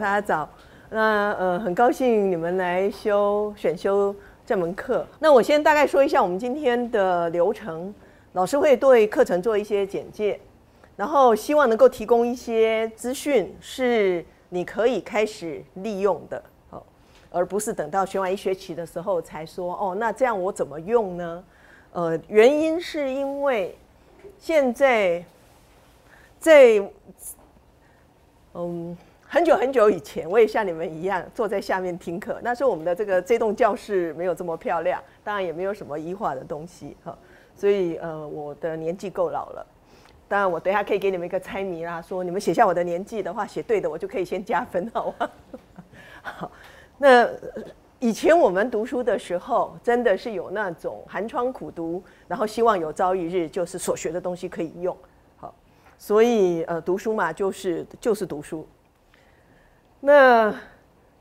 [0.00, 0.50] 大家早，
[0.90, 4.12] 那呃很高兴你们来修选修
[4.44, 5.06] 这门课。
[5.20, 7.94] 那我先大概说一下我们今天的流程，
[8.32, 10.40] 老师会对课程做一些简介，
[10.96, 16.82] 然后希望能够提供一些资讯是你可以开始利用的，哦，
[17.30, 21.44] 而不是等到学完一学期的时候才说哦，那这样我怎么用呢？
[21.94, 23.74] 呃，原因是因为
[24.38, 25.24] 现在
[26.38, 26.82] 在
[28.52, 28.94] 嗯。
[29.32, 32.38] 很久很久以前，我也像你们一样坐在下面听课。
[32.42, 37.16] 那时候我们的这个这栋教室没有这么漂亮，当然也没有什么医化的东西哈。
[37.56, 39.66] 所以呃，我的年纪够老了。
[40.32, 45.30] 当然，我等下可以给你们一个猜谜啦，说你们写下我的年纪的话，写对的我就可以先加分，好吗？
[46.24, 46.50] 好，
[46.96, 47.28] 那
[47.98, 54.96] 以前我们读书的时候，真的是有那种寒窗苦读，然后希望有朝一日就是所学的东西可以用。
[55.36, 55.54] 好，
[55.98, 58.66] 所以呃，读书嘛，就是就是读书。
[60.00, 60.54] 那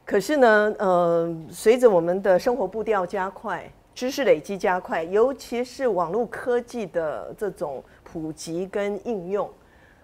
[0.06, 9.50] 可是呢，呃，随着我们的生活步调加快，知识累积加快，尤其是网络科技的这种普及跟应用，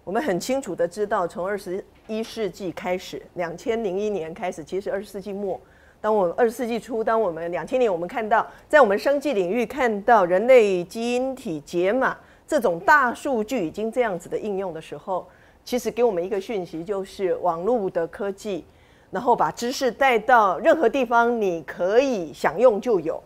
[0.06, 5.60] 我们很清楚的知道，从二十一世纪开始，两千零一年开始，其实二十世纪末，
[6.00, 15.28] 当我们二十世纪初，当我们两千年，我们看到在我们生技领域看到人类基因体解码这种大数据已经这样子的应用的时候。
[15.66, 18.64] 其实给我们一个讯息，就是网络的科技，
[19.12, 23.22] 然后把知识带到任何地方，你可以想用就有，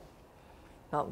[0.89, 1.05] 啊，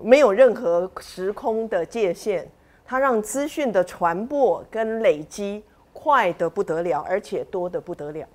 [0.00, 2.48] 没有任何时空的界限，
[2.90, 8.26] 它让资讯的传播跟累积快的不得了，而且多的不得了。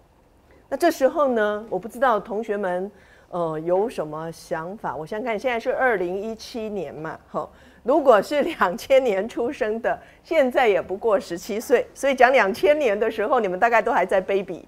[0.70, 2.92] 那这时候呢，我不知道同学们
[3.32, 4.96] 呃有什么想法？
[4.96, 7.52] 我想看，现在是二零一七年嘛，好。
[7.82, 14.66] 如果是两千年出生的，现在也不过十七岁，所以讲两千年的时候，你们大概都还在 baby，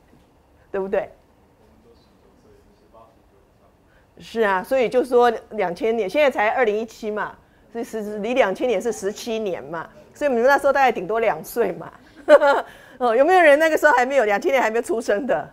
[0.72, 1.10] 对不对？
[4.18, 7.38] 是啊，所以就说两千年，现在才二零一七嘛，
[7.76, 11.92] 所以十离两千年是十七年嘛，所以你们那时候大概顶多两岁嘛。
[13.00, 15.46] 哦，有没有人那个时候还没有两千年还没出生的？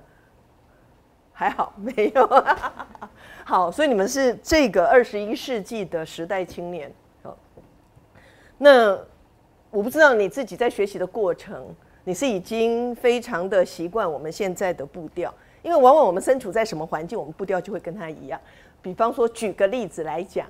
[1.32, 2.44] 还好没有。
[3.44, 6.88] 好，所以你们是这个二十一世纪的时代青年。
[7.22, 7.36] 哦
[8.56, 8.96] 那
[9.70, 11.74] 我不知道你自己在学习的过程，
[12.04, 18.40] 你是已经非常的习惯我们现在的步调，因为往往我们身处在什么环境，我们步调就会跟他一样。
[18.80, 20.46] 比方说，举个例子来讲，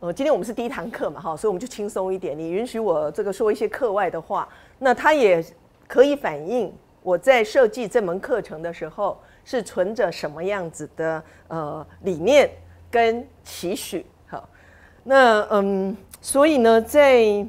[0.00, 2.36] 呃，今天我们是第一堂课嘛，哈，所以我们就轻松一点。
[2.36, 5.44] 你允许我这个说一些课外的话，那它也
[5.86, 6.72] 可以反映
[7.02, 12.50] 我在设计这门课程的时候是存着什么样子的呃理念
[12.90, 14.04] 跟期许。
[14.26, 14.48] 好，
[15.04, 15.96] 那嗯。
[16.22, 17.46] 所以呢，在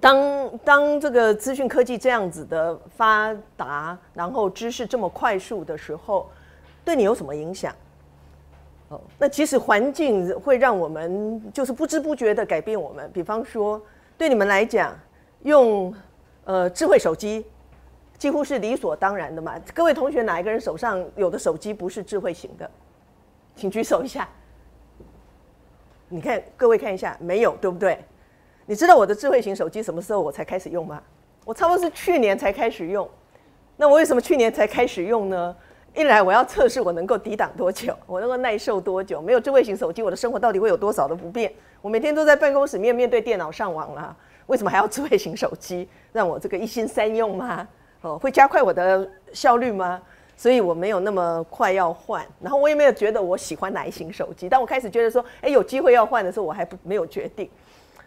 [0.00, 6.28] 当当这个资讯科技这样子的发达，然后知识这么快速的时候，
[6.84, 7.72] 对你有什么影响？
[9.18, 13.10] 那其实环境会让我们就是不知不觉的改变我们。
[13.12, 13.80] 比方说，
[14.16, 14.96] 对你们来讲，
[15.42, 15.94] 用
[16.44, 17.44] 呃智慧手机
[18.18, 19.58] 几乎是理所当然的嘛。
[19.72, 22.70] 各位同学，哪一个人手上有的手机不是智慧型的？
[23.56, 24.28] 请举手一下。
[26.08, 27.98] 你看，各位看一下，没有对不对？
[28.66, 31.02] 你知道我的智慧型手机什么时候我才开始用吗？
[31.44, 33.08] 我差不多是去年才开始用。
[33.76, 35.56] 那我为什么去年才开始用呢？
[35.94, 39.22] 一来我要测试我能够抵挡多久，我能够耐受多久。
[39.22, 41.52] 没有智慧型手机，我的生活到底会有多少的不便？
[41.80, 44.14] 我每天都在办公室面面对电脑上网啦，
[44.46, 45.88] 为什么还要智慧型手机？
[46.12, 47.66] 让我这个一心三用吗？
[48.00, 50.02] 哦，会加快我的效率吗？
[50.36, 54.48] 所以我没有那么快要换，然后我也没有觉得我喜欢哪一型手机。
[54.48, 57.48] 当我开始觉得说，哎，有机会要换的时候，我还不没有决定。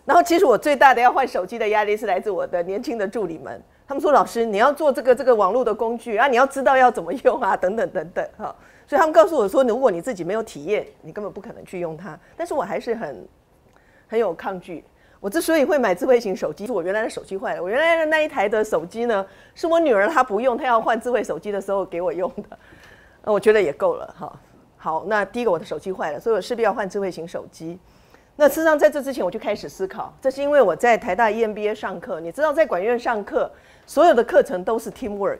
[0.04, 8.54] 然后其实我最大的要换手机的压力是来自我的年轻的助理们，他们说：“老师，你要做这个这个网络的工具啊，你要知道要怎么用啊，等等等等。”哈，
[8.86, 12.19] 所以他们告诉我说，如果你自己没有体验，你根本不可能去用它。
[12.36, 13.25] 但是我还是很
[14.10, 14.84] 很有抗拒。
[15.22, 17.63] 我之所以会买智慧型手机，是我原来的手机坏了。
[17.63, 19.25] 我原来的那一台的手机呢，
[19.56, 22.60] 是我女儿她不用，她要换智慧手机的时候给我用的。
[23.24, 24.40] 那我觉得也够了哈。
[24.75, 27.80] 好，那第一个我的手机坏了，所以我势必要换智慧型手机。
[28.38, 33.51] 那事实上在这之前我就开始思考，这是因为我在台大 EMBA 上课，你知道在管院上课，
[33.86, 35.39] 所有的课程都是 team work，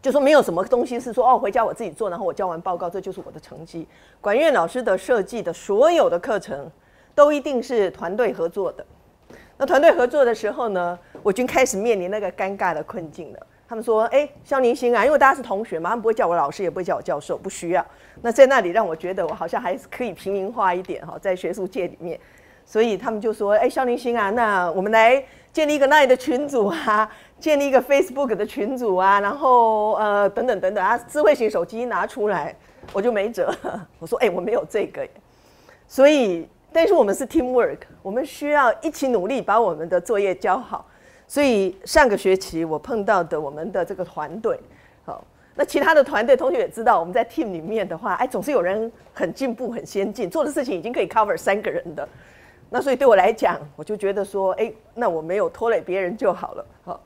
[0.00, 3.86] 就说没有什么东西是说哦回家我自己做，然后我交完报告这就是我的成绩。
[4.22, 6.70] 管院老师的设计的所有的课程。
[7.16, 8.84] 都一定是团队合作的。
[9.56, 13.46] 那团队合作的时候呢，我就开始面临那个尴尬的困境了。
[13.68, 17.84] 他们说：“哎，肖宁星啊，因为大家是同学嘛，他们不会叫我老师，也不会叫我教授，不需要。
[18.22, 22.18] 那在那里让我觉得我好像还是可以平民化一点哈，在学术界里面，
[22.64, 25.20] 所以他们就说：哎，肖宁星啊，那我们来
[25.52, 27.10] 建立一个 Line 的群组啊，
[27.40, 32.54] 建立一个 Facebook 的群组啊，然后呃等等等等啊，智慧型手机拿出来，
[32.92, 33.52] 我就没辙。
[33.98, 35.04] 我说：哎，我没有这个。
[35.88, 40.86] 所以，但是我们是 teamwork，我们需要一起努力把我们的作业交好。”
[41.28, 44.58] 所以上个学期我碰到的我们的这个团队，
[45.04, 45.24] 好，
[45.56, 52.08] 那其他的团队同学也知道，我们在 team 里面的话，哎，总是有人很进步、很先进，做的事情已经可以 cover 三个人的。
[52.70, 56.66] 那所以对我来讲，我就觉得说，哎，那我没有拖累别人就好了。
[56.84, 57.00] 好，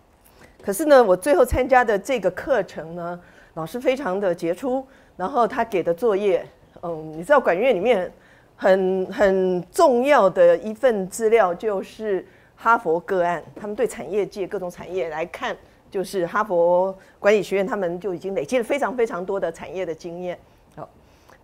[0.62, 3.19] 可是呢，我最后参加的这个课程呢，
[3.55, 4.87] 老师非常的杰出，
[5.17, 6.46] 然后他给的作业，
[6.82, 8.12] 嗯，你知道管院里面
[8.56, 12.26] 很很重要的一份资料就是。
[12.62, 15.57] 哈佛个案，他们对产业界各种产业来看，
[15.91, 20.39] 就是哈佛管理学院，他们就已经累积了非常非常多的产业的经验。
[20.77, 20.87] 好，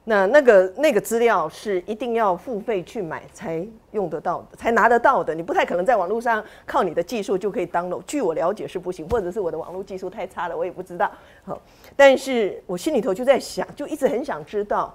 [0.04, 5.34] 那那个那个资料是一定要付费去买才用得到的，才拿得到的。
[5.34, 8.02] 你不太可能在网络上靠你的技术就可以 download。
[8.06, 11.10] 据我了解是不行，或者是我的网络技术太差了，我也不知道。
[11.46, 11.58] 好，
[11.96, 14.94] 但是我心里头就在想，就一直很想知道，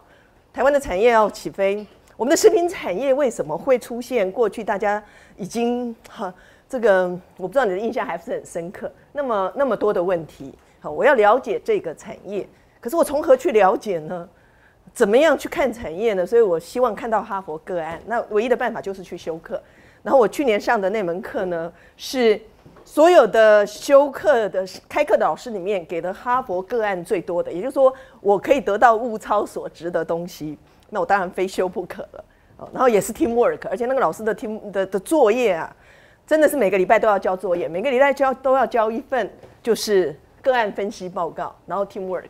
[0.53, 1.83] 台湾的产业要起飞。
[2.21, 5.03] 我们的食品产业为什么会出现过去大家
[5.37, 6.31] 已经哈
[6.69, 12.47] 这个我不知道你的印象还不是很深刻，那么那么多的问题，好，我要了解这个产业，
[12.79, 14.29] 可是我从何去了解呢？
[14.93, 16.23] 怎么样去看产业呢？
[16.23, 19.59] 所以我希望看到哈佛个案，那唯一的办法就是去修课。
[20.03, 22.39] 然后我去年上的那门课呢，是
[22.85, 30.55] 所有的修课的开课的老师里面给的哈佛个案最多的，也就是说我可以得到物超所值的东西。
[30.93, 32.25] 那我当然非修不可了，
[32.57, 35.73] 哦，然后也是 team work，而且那个老师的 team 的的作业啊，
[36.27, 39.31] 真的是每个礼拜都要交作业，每个礼拜交都要交一份，
[39.63, 42.25] 就是个案分析报告，然后 team work。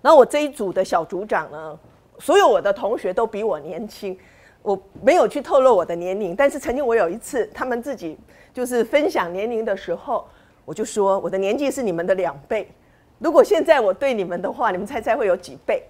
[0.00, 1.78] 然后我这一组的小组长呢，
[2.18, 4.18] 所有我的同学都比我年轻，
[4.62, 8.16] 我没有去透露我的年龄，但是曾经我有一次他们自己
[8.54, 10.26] 就是分享年龄的时候，
[10.64, 12.70] 我就说我的年纪是你们的两倍，
[13.18, 15.82] 如果现在我对你们的话，你们猜猜会有几倍？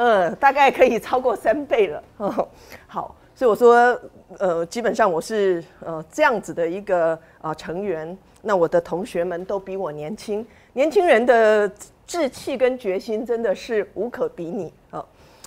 [0.00, 2.02] 嗯，大概可以超过三倍了。
[2.86, 4.00] 好，所以我说，
[4.38, 8.16] 呃，基本上我是呃这样子的一个啊成员。
[8.40, 11.68] 那我的同学们都比我年轻，年轻人的
[12.06, 15.04] 志气跟决心真的是无可比拟啊。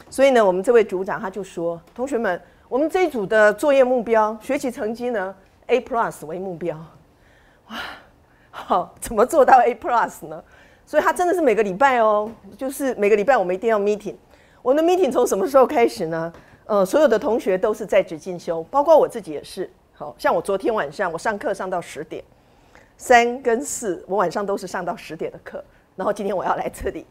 [0.09, 5.33] 所以呢，我们这位组长他就说，同学们，我们这一组的作业目标、学习成绩呢
[5.67, 6.75] ，A plus 为目标。
[7.69, 7.77] 哇，
[8.51, 10.43] 好，怎么做到 A plus 呢？
[10.85, 14.15] 所以他真的是每个礼拜哦，就是每个礼拜我们一定要 meeting。
[14.63, 16.31] 我的 meeting 从什么时候开始呢？
[16.65, 19.69] 呃，所有的同学都是在职进修，包括我自己也是。
[19.93, 22.23] 好像我昨天晚上我上课上到十点，
[22.97, 25.63] 三跟四我晚上都是上到十点的课。
[25.95, 27.05] 然后今天我要来这里，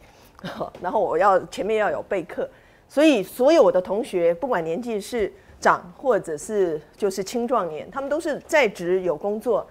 [0.80, 2.48] 然后我要前面要有备课，
[2.88, 9.66] 所以所有我的同学不管年纪是长或者是就是青壮年，他们都是在职有工作。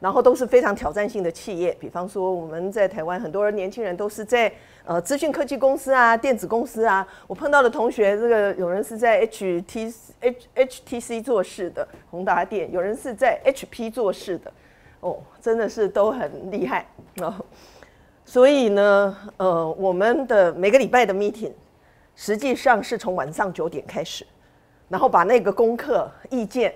[0.00, 4.52] 然后都是非常挑战性的企业，比方说我们在台湾很多年轻人都是在
[4.84, 7.04] 呃资讯科技公司啊、电子公司啊。
[7.26, 14.52] 我碰到的同学，这个有人是在 H T H H T C 做事的宏达电，有人是在 H P 做事的，
[15.00, 16.86] 哦，真的是都很厉害
[17.20, 17.34] 哦。
[18.24, 21.52] 所以呢，呃，我们的每个礼拜的 meeting
[22.14, 24.24] 实际上是从晚上九点开始，
[24.88, 26.72] 然后把那个功课意见。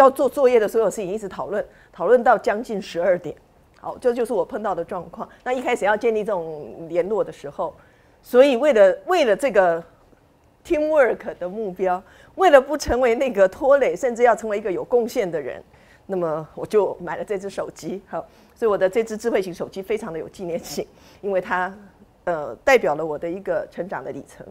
[0.00, 3.36] 要做作业的所有事情一直讨论，讨论到将近十二点。
[3.78, 5.28] 好，这就是我碰到的状况。
[5.44, 7.74] 那一开始要建立这种联络的时候，
[8.22, 9.82] 所以为了为了这个
[10.66, 12.02] teamwork 的目标，
[12.36, 15.62] 为了不成为那个拖累，甚至要成为一个有贡献的人，
[16.06, 18.00] 那么我就买了这只手机。
[18.08, 20.86] 好，所以我的这只智慧型手机非常的有纪念性，
[21.20, 21.74] 因为它
[22.24, 24.46] 呃代表了我的一个成长的里程。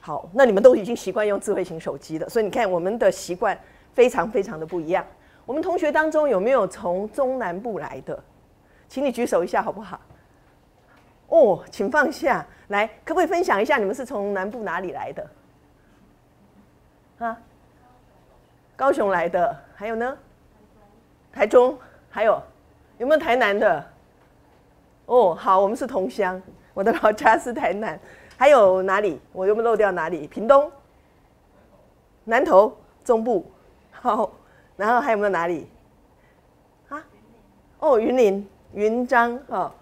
[0.00, 3.58] 好，那你们都已经习惯用智慧型手机了，所以你看我们的习惯。
[3.98, 5.04] 非常非常的不一样。
[5.44, 8.16] 我们同学当中有没有从中南部来的？
[8.88, 10.00] 请你举手一下好不好？
[11.26, 15.30] 哦，请放下来，可不可以分享一下你们是从南部哪里来的？
[17.18, 17.36] 啊？
[18.76, 20.16] 高雄来的，还有呢？
[21.32, 21.76] 台中，
[22.08, 22.40] 还有
[22.98, 23.84] 有没有台南的？
[25.06, 26.40] 哦，好，我们是同乡，
[26.72, 27.98] 我的老家是台南。
[28.36, 29.20] 还有哪里？
[29.32, 30.28] 我有没有漏掉哪里？
[30.28, 30.70] 屏东、
[32.22, 33.44] 南投、中部。
[34.00, 34.30] 好，
[34.76, 35.66] 然后还有没有哪里？
[36.88, 37.04] 啊？
[37.80, 39.74] 哦，云林、云漳，哈，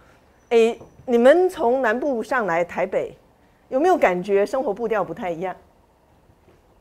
[0.49, 3.17] 哎，你们从南部上来台北，
[3.69, 5.55] 有没有感觉生活步调不太一样？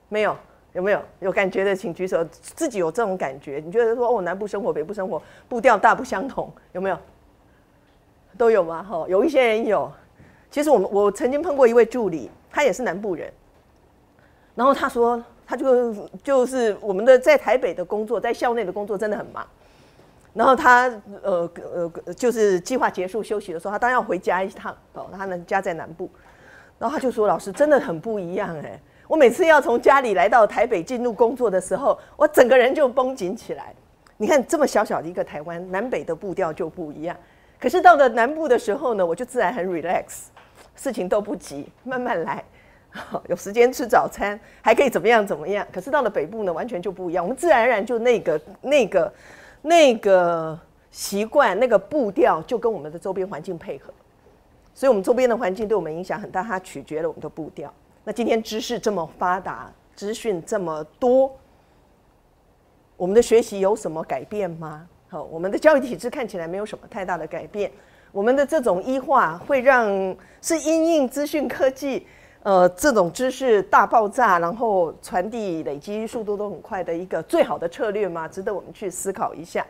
[0.08, 0.36] 没有，
[0.74, 2.24] 有没有有感觉的，请举手。
[2.25, 6.98] 自己有这种感觉，你觉得说哦，南部生活、北部生活步调大不相同，有没有？
[8.38, 8.84] 都有吗？
[8.84, 9.92] 哈，有一些人有。
[10.51, 13.32] 其实我们我曾经碰过一位助理，他也是南部人，
[14.54, 19.45] 然后他说，他就就是我们的在台北的工作，在校内的工作真的很忙。
[20.33, 26.09] 然后他呃呃就是计划结束休息的时候，他当然要回家一趟哦，他呢家在南部，
[26.77, 33.73] 然后他就说：“老师真的很不一样哎，我每次要从家里来到台北进入工作的时候，我整个人就绷紧起来。
[34.17, 37.15] 你看这么小小的一个台湾，南北的步调就不一样。
[37.57, 40.25] 可是到了南部的时候呢，我就自然很 relax，
[40.75, 42.43] 事情都不急，慢慢来，
[43.29, 45.65] 有时间吃早餐，还可以怎么样怎么样。
[45.71, 49.11] 可是到了北部呢，完全就不一样，我们自然而然就那个那个。”
[49.67, 50.55] 那个
[50.91, 53.91] 习惯、那个步调，就跟我们的周边环境配合，
[54.75, 57.73] 所以，我们周边的环境对我们影响很大，它取决了我们的步调。
[58.03, 61.35] 那今天知识这么发达，资讯这么多，
[62.95, 64.87] 我们的学习有什么改变吗？
[65.09, 67.71] 好，我们的教育体制看起来没有什么太大的改变。
[68.11, 69.87] 我们的这种医化会让
[70.43, 72.05] 是因应资讯科技。
[72.45, 78.27] 呃，这种知识大爆炸，然后传递累积速度都很快的一个最好的策略吗？
[78.27, 79.65] 值得我们去思考一下。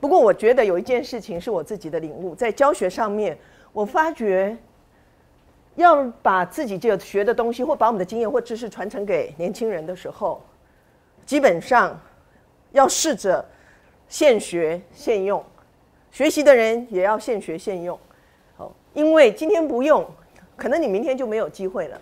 [0.00, 3.36] 不过，我觉得有一件事情是我自己的领悟，在教学上面，
[3.72, 4.56] 我发觉
[5.74, 10.40] 要把自己就学的东西，或把我们的经验或知识传承给年轻人的时候，
[11.26, 12.00] 基本上
[12.70, 13.44] 要试着
[14.06, 15.44] 现学现用，
[16.12, 17.98] 学习的人也要现学现用。
[18.56, 20.08] 好，因为今天不用。
[20.56, 22.00] 可能你明天就没有机会了。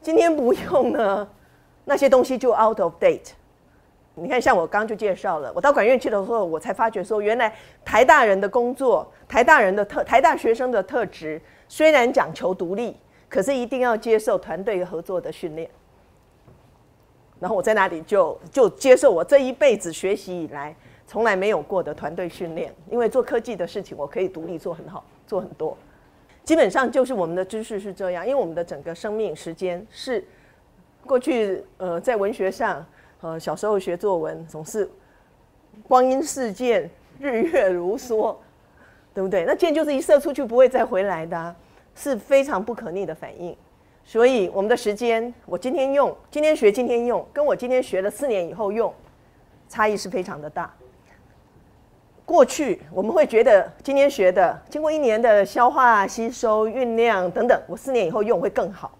[0.00, 1.28] 今天不用呢，
[1.84, 3.30] 那些东西就 out of date。
[4.14, 12.96] 你看，像我刚就介绍了，我到管院去的时候，我才发觉说，原来台大人的工作，台大人的特，台大学生的特质，虽然讲求独立，
[13.28, 15.70] 可是一定要接受团队合作的训练。
[17.38, 20.74] 然后我在那里就就接受我这一辈子学习以来
[21.06, 25.78] 从来没有过的团队训练，因为做科技的事情，我可以独立做很好，做很多。
[26.48, 30.26] 基本上就是我们的知识是这样，因为我们的整个生命时间是
[31.04, 32.82] 过去呃，在文学上
[33.20, 34.88] 呃，小时候学作文总是
[35.86, 36.88] 光阴似箭，
[37.20, 38.34] 日月如梭，
[39.12, 39.44] 对不对？
[39.44, 41.54] 那箭就是一射出去不会再回来的，
[41.94, 43.54] 是非常不可逆的反应。
[44.02, 48.90] 所以我们的时间，我今天用，今天学，今天用，跟我今天学了四年以后用，
[49.68, 50.74] 差异是非常的大。
[52.28, 58.92] 过去我们会觉得今天学的，经过一年的消化、吸收、酝酿等等，我四年以后用会更好。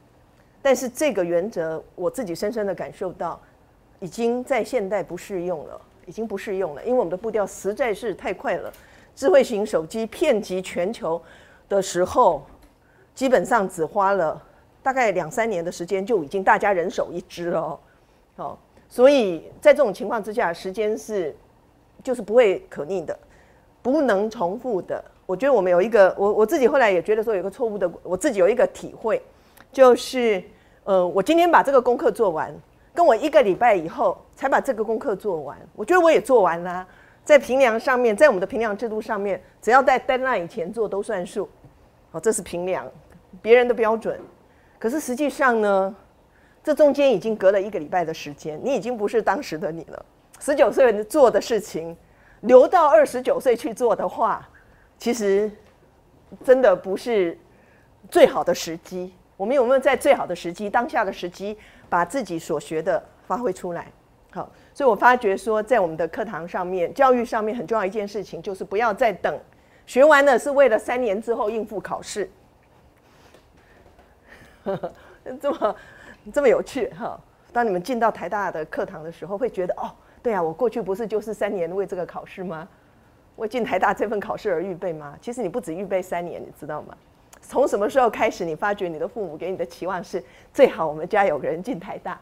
[0.62, 3.38] 但是这个原则，我自己深深的感受到，
[4.00, 8.72] 已经在现代不适用了，已经不适用了，因为我们的步调实在是太快了。
[9.14, 11.20] 智慧型手机遍及全球
[11.68, 12.42] 的时候，
[13.14, 14.42] 基本上只花了
[14.82, 17.78] 大概两三年的时间，就已经大家人手一只了。
[18.36, 18.56] 哦，
[18.88, 21.36] 所以在这种情况之下，时间是。
[22.02, 23.18] 就是不会可逆的，
[23.82, 25.02] 不能重复的。
[25.26, 29.22] 我觉得我们有一个，我我自己后来也觉得说有一个错误的，我自己有一个体会，
[29.70, 30.42] 就是，
[30.84, 32.54] 呃，我今天把这个功课做完，
[32.94, 36.86] 跟我一个礼拜以后才把这个功课做完，我觉得我也做完了，
[37.24, 41.46] 在平量上面，在我们的平量制度上面，只要在 deadline 以前做都算数，
[42.12, 42.90] 哦，这是平量
[43.42, 44.18] 别人的标准。
[44.78, 45.94] 可是实际上呢，
[46.64, 50.06] 这中间已经隔了一个礼拜的时间，你已经不是当时的你了。
[50.40, 51.96] 十九岁做的事情，
[52.42, 54.48] 留到二十九岁去做的话，
[54.96, 55.50] 其实
[56.44, 57.36] 真的不是
[58.10, 59.12] 最好的时机。
[59.36, 61.56] 我们有没有在最好的时机、当下的时机，
[61.88, 63.86] 把自己所学的发挥出来？
[64.30, 69.38] 好，所以我发觉说，在我们的课堂上面、教育上面，很重要一件事情，就是不要再等
[69.86, 72.30] 学完了，是为了三年之后应付考试。
[75.40, 75.76] 这么
[76.32, 77.18] 这么有趣哈！
[77.52, 79.90] 当你们进到台大的课堂的时候，会觉得哦。
[80.22, 82.68] 对啊，我过去不是就是三年为这个考试吗？
[83.36, 85.16] 为进台大这份考试而预备吗？
[85.20, 86.96] 其实你不止预备三年，你知道吗？
[87.40, 90.22] 从什么时候开始，你发觉你的父母给你的期望是
[90.52, 92.20] 最好我们家有个人进台大？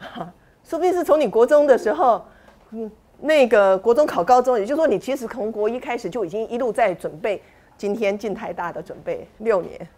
[0.64, 2.24] 说不定是从你国中的时候，
[2.70, 7.40] 嗯，那个国中考高中，也就是说你其实从国一开始就已经一路在准备
[7.76, 9.88] 今天进台大的准备六年。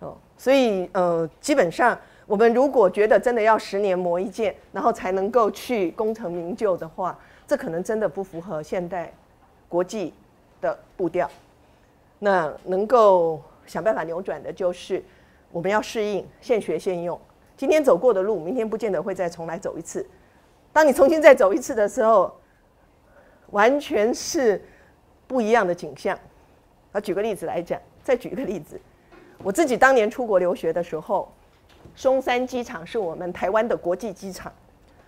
[0.00, 1.96] 哦，所以呃，基本上。
[2.26, 9.12] 我们如果觉得真的要十年磨一剑，然后才能够去功成名就的话，这可能真的不符合现代
[9.68, 10.14] 国际
[10.62, 11.30] 的步调。
[12.20, 15.04] 那能够想办法扭转的，就是
[15.52, 17.20] 我们要适应，现学现用。
[17.58, 20.06] 今天走过的路，明天不见得会再重来走一次。
[20.72, 22.34] 当你重新再走一次的时候，
[23.50, 24.64] 完全是
[25.26, 26.18] 不一样的景象。
[26.92, 28.80] 啊，举个例子来讲，再举一个例子，
[29.42, 31.30] 我自己当年出国留学的时候。
[31.96, 34.52] 松山机场是我们台湾的国际机场。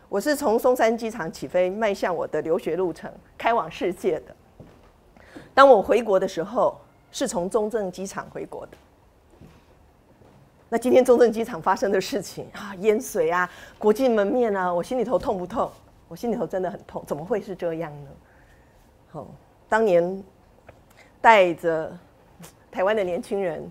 [0.09, 4.35] 我是从松山机场起飞，迈向我的留学路程，开往世界的。
[5.53, 6.79] 当我回国的时候，
[7.11, 8.73] 是从中正机场回国的。
[10.69, 15.71] 那今天中正机场发生的事情啊，淹水啊，国际门面啊，我心里头痛不痛？
[16.09, 18.11] 我心里头真的很痛，怎么会是这样呢？
[19.11, 19.27] 好，
[19.69, 20.23] 当年
[21.21, 21.93] 带着
[22.71, 23.69] 台湾的年轻人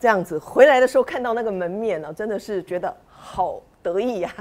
[0.00, 4.34] 这样子回来的时候，看到那个门面呢，真的是觉得好得意呀。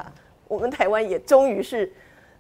[0.48, 1.92] 我们台湾也终于是，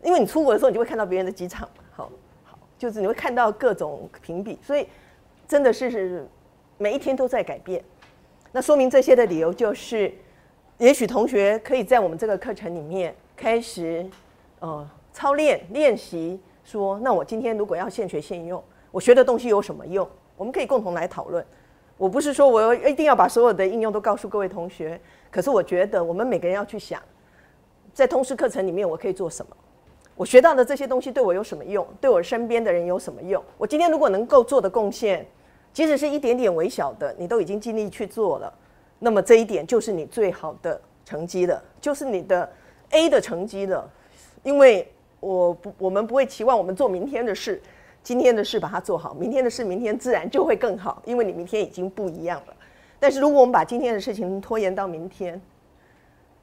[0.02, 2.10] 因为你出国的时候，你就会看到别人的机场，好，
[2.46, 4.88] 好，就是你会看到各种评比，所以
[5.46, 6.26] 真的是
[6.78, 7.84] 每一天都在改变。
[8.54, 10.12] 那说明这些的理由就是，
[10.78, 14.10] 也许同学可以在我们这个课程里面开始，
[14.60, 20.10] 呃，操练练习，说那我今天如果要现学现用，我学的东西有什么用？
[20.38, 21.46] 我们可以共同来讨论。
[22.00, 24.98] 我不是说我要一定要把所有的应用都告诉各位同学，
[25.30, 27.00] 可是我觉得我们每个人要去想。
[27.94, 29.56] 在通识课程里面，我可以做什么？
[30.16, 31.86] 我学到的这些东西对我有什么用？
[32.00, 33.44] 对我身边的人有什么用？
[33.58, 35.28] 我今天如果能够做的贡献，
[35.74, 38.54] 即使是一点点微小的，你都已经尽力去做了，
[39.00, 42.50] 那么这一点就是你最好的成绩了，就是你的
[42.92, 43.92] A 的成绩了。
[44.44, 44.90] 因为
[45.20, 47.62] 我不，我们不会期望我们做明天的事，
[48.02, 52.54] 今天的事把它做好，明天的事明天自然就会更好，因为你明天已经不一样了。
[53.00, 55.40] 但是如果我们把今天的事情拖延到明天，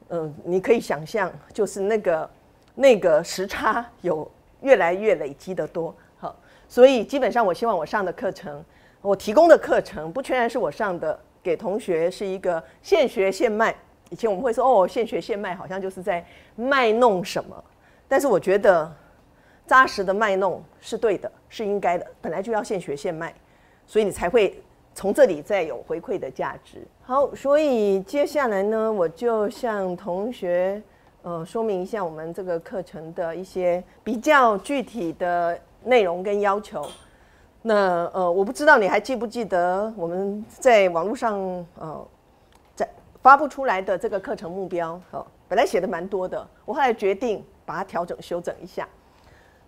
[0.09, 2.29] 嗯，你可以想象，就是那个
[2.73, 4.29] 那个时差有
[4.61, 6.35] 越来越累积的多，好，
[6.67, 8.63] 所以基本上我希望我上的课程，
[9.01, 13.75] 我提供的课程不全然是我上的，给同学是一个现学现卖。
[14.09, 17.63] 以前我们会说哦，现学现卖好像就是在卖弄什么，
[18.07, 18.89] 但是我觉得
[19.67, 23.31] 扎实的卖弄是对的，是应该的，本来就要现学现卖，
[23.85, 24.59] 所以你才会。
[24.99, 26.83] 从这里再有回馈的价值。
[27.03, 30.81] 好，所以接下来呢，我就向同学
[31.21, 36.83] 呃说明一下我们这个课程的一些比较具体的内容跟要求。
[37.61, 41.37] 那呃，我不知道你还记不记得我们在网络上
[41.79, 42.07] 呃
[42.73, 42.89] 在
[43.21, 44.99] 发布出来的这个课程目标？
[45.11, 48.89] 哦，本来写的蛮多的，我后来决定把它调整修整一下。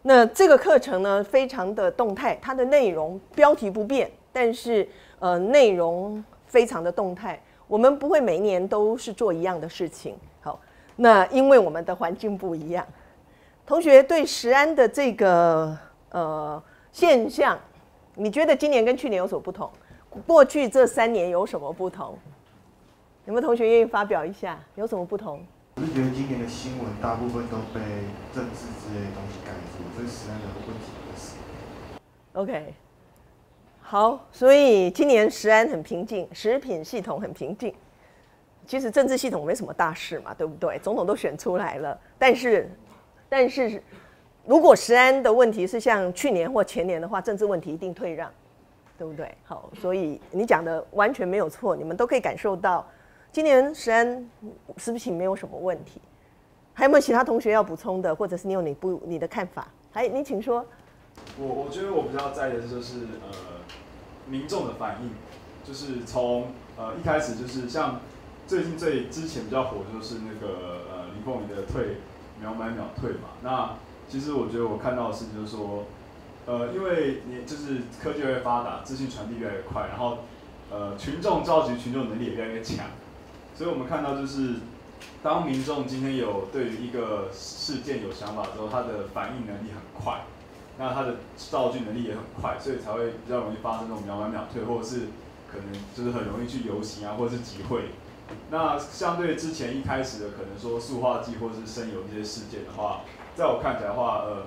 [0.01, 4.87] 那这个课程呢，非常的动态，它的内容标题不变，但是。
[5.21, 10.15] 呃，内容非常的动态，我们不会每一年都是做一样的事情。
[10.39, 10.57] 好，
[10.95, 12.87] 那因为我们的环境不一样，
[13.65, 15.77] 同学对石安的这个
[16.11, 17.59] 呃现象，
[18.15, 19.69] 你觉得今年跟去年有所不同？
[20.25, 22.17] 过去这三年有什么不同？
[23.25, 24.57] 有没有同学愿意发表一下？
[24.75, 25.45] 有什么不同？
[25.81, 27.79] 我是觉得今年的新闻大部分都被
[28.33, 31.37] 政治之类的东西盖住，所以石安的问题不是。
[32.33, 32.73] OK。
[33.79, 37.73] 好，所以今年食安很平静，食品系统很平静。
[38.67, 40.77] 其实政治系统没什么大事嘛，对不对？
[40.79, 42.69] 总统都选出来了，但是，
[43.29, 43.81] 但是
[44.45, 48.29] 如果食安的问题是像去年或前年的话，政治问题一定退让，
[48.97, 49.33] 对不对？
[49.45, 52.85] 好，所以你讲的完全没有错，你们都可以感受到，
[53.31, 54.29] 今年食安
[54.77, 56.01] 食品没有什么问题。
[56.73, 59.67] 还有没有其他同学要补充的，或者是你有你不你的看法？
[59.91, 60.65] 还，你请说。
[61.37, 63.35] 我我觉得我比较在意的就是呃
[64.25, 65.11] 民众的反应，
[65.63, 67.99] 就是从呃一开始就是像
[68.47, 71.97] 最近最之前比较火就是那个呃林凤仪的退
[72.39, 73.75] 秒买秒退嘛，那
[74.07, 75.83] 其实我觉得我看到的是就是说
[76.45, 80.19] 呃因为你就是科技越发达，资讯传递越来越快，然后
[80.71, 82.85] 呃群众召集群众能力也越来越强，
[83.59, 84.53] 所以我们看到就是
[85.21, 90.21] 当民众今天有对于一个事件有想法之后，他的反应能力很快。
[90.77, 95.07] 那他的造句能力也很快，所以才会比较容易发生这种秒买秒退，或者是
[95.51, 97.89] 可能就是很容易去游行啊，或者是集会。
[98.49, 103.01] 那相对之前一开始的可能说塑化剂或者是生油这些事件的话，
[103.35, 104.43] 在我看起来的话，呃，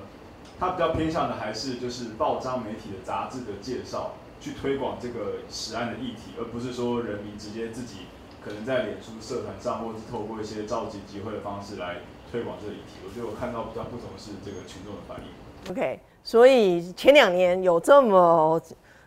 [0.58, 8.06] 它比较偏向的还是就是报章媒体的杂志的介绍，去推广这个实案的议题，而不是说人民直接自己
[8.44, 11.96] 可能在脸书社团上，或是透过一些召集集会的方式来
[12.30, 12.98] 推广这个议题。
[13.06, 15.70] 我觉得我看到比较不同是这个群众的反应。
[15.72, 16.00] OK。
[16.24, 18.62] 所以前两年有这么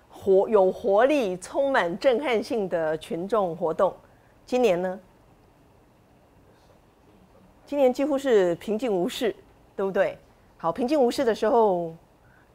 [0.09, 3.95] 活有活力、充满震撼性的群众活动，
[4.45, 4.99] 今年呢？
[7.65, 9.33] 今年几乎是平静无事，
[9.77, 10.17] 对不对？
[10.57, 11.95] 好，平静无事的时候，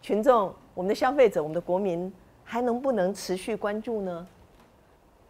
[0.03, 2.13] 群众、我们的消费者、我们的国民
[2.45, 4.27] 还能不能持续关注呢？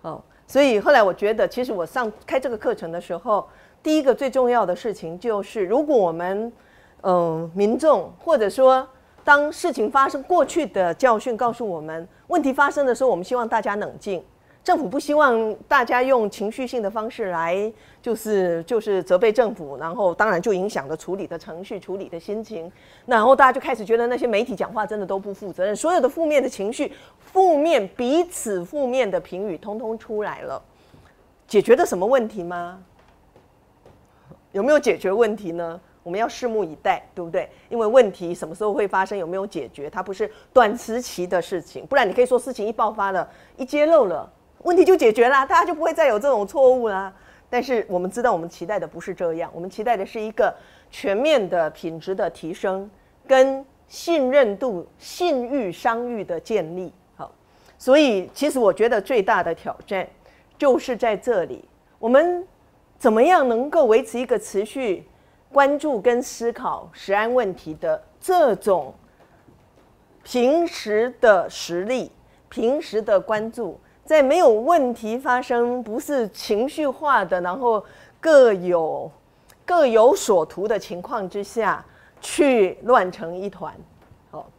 [0.03, 3.49] 哦，所以后来我觉得，其实我上开这个课程的时候，
[3.85, 6.53] 第一个最重要的事情就是，如果我们
[7.03, 8.85] 嗯民众或者说
[9.23, 14.25] 当事情发生，过去的教训告诉我们，问题发生的时候，我们希望大家冷静。
[14.63, 22.71] 政府不希望大家用情绪性的方式来，就是就是责备政府，然后当然就影响了处理的程序、处理的心情，
[23.07, 30.63] 然后大家就开始觉得那些媒体讲话真的都不负责任，所有的负面的情绪、负面彼此负面的评语，通通出来了。
[31.49, 32.79] 解决的什么问题吗？
[34.53, 35.81] 有没有解决问题呢？
[36.03, 37.49] 我们要拭目以待，对不对？
[37.69, 44.31] 因为问题什么时候会发生，有没有解决，它不是短时期的事情，不然你可以说事情一爆发了，一揭露了。
[44.63, 47.13] 问题就解决了， 大家就不会再有这种错误啦。
[47.49, 50.55] 但是我们知道，我们期待的不是这样，我们期待的是一个
[50.91, 52.89] 全面的品质的提升，
[53.27, 56.93] 跟信任度、信誉、商誉的建立。
[57.17, 57.33] 好，
[57.77, 60.09] 所以其实我觉得最大的挑战
[60.57, 61.65] 就是在这里，
[61.99, 62.47] 我们
[62.99, 65.05] 怎么样能够维持一个持续
[65.53, 68.95] 关注跟思考食安问题的这种
[70.23, 72.13] 平时的实力、
[72.49, 73.81] 平时的关注。
[74.11, 77.81] 在没有问题发生，不是情绪化的，然后
[78.19, 79.09] 各有
[79.65, 81.85] 各有所图的情况之下
[82.21, 83.73] 去乱成一团，
[84.33, 84.51] 好，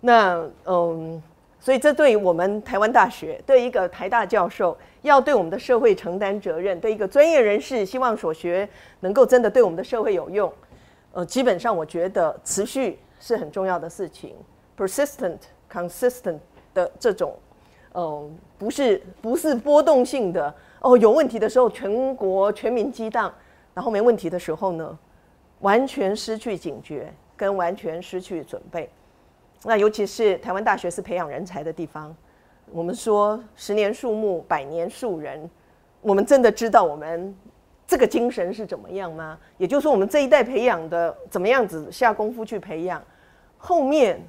[0.00, 1.22] 那嗯，
[1.58, 8.68] 所以这对于我们台湾大学，对一个台大教授，要对我们的社会承担责任，对一个专业人士，希望所学
[9.00, 10.52] 能够真的对我们的社会有用，
[11.12, 14.36] 呃，基本上我觉得持续是很重要的事情
[14.76, 15.38] ，persistent
[15.72, 16.38] consistent
[16.74, 17.34] 的这种。
[17.98, 23.32] 哦，不是不是波动性的哦，有问题的时候全国全民激荡，
[23.74, 24.96] 然后没问题的时候呢，
[25.62, 28.88] 完全失去警觉跟完全失去准备。
[29.64, 32.14] 那尤其是台湾大学是培养人才的地方，
[32.70, 35.50] 我们说十年树木，百年树人，
[36.00, 37.36] 我们真的知道我们
[37.84, 39.36] 这个精神是怎么样吗？
[39.56, 43.02] 也就是说，我们这一代培养的怎么样子下功夫去培养，
[43.56, 44.22] 后面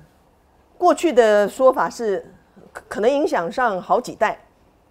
[0.76, 2.26] 过去的说法是。
[2.72, 4.40] 可能影响上好几代，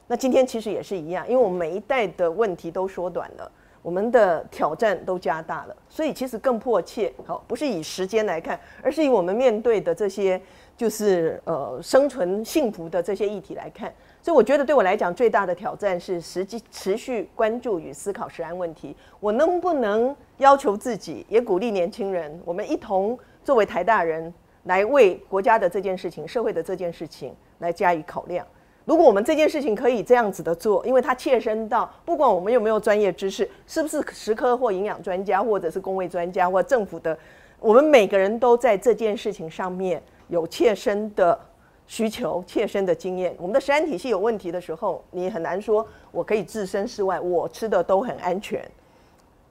[0.06, 3.50] 那今天其实也是一样，因为我们每一代的问题都缩短了，
[3.82, 7.12] 我们的挑战都加大了，所以其实更迫切。
[7.26, 10.40] 好，不是以时间来看，而是以我们面对的这些
[10.76, 13.92] 就是呃生存幸福的这些议题来看。
[14.20, 18.94] 所以我觉得对我来讲最大的挑战是实际持续关注与思考食安问题。
[19.20, 24.32] 我能不能要求自己，也鼓励年轻人，我们一同作为台大人
[24.64, 27.34] 来为国家的这件事情、社会的这件事情。
[27.58, 28.46] 来加以考量。
[28.84, 37.18] 如果我们这件事情可以这样子的做，因为它切身到不管我们有没有专业知识，是不是食科或营养专家，或者是工位专家或政府的，
[37.60, 41.38] 我们每个人都在这件事情上面有切身的
[41.86, 43.36] 需求、切身的经验。
[43.36, 48.66] 我们的食安体系有问题的时候，你很难说我可以置身事外，我吃的都很安全，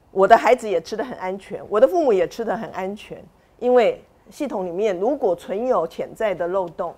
[0.10, 3.24] 我的孩子也吃的很安全，我的父母也吃的很安全，
[3.60, 6.96] 因为系统里面如果存有潜在的漏洞。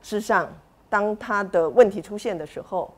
[0.00, 0.48] 之上，
[0.88, 2.92] 当他的问题出现的时候，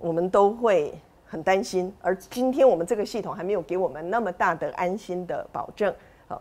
[0.00, 1.92] 我们都会很担心。
[2.00, 5.92] 而今天我们这个系统还没有给我们那么大的安心的保证。
[6.28, 6.40] 好，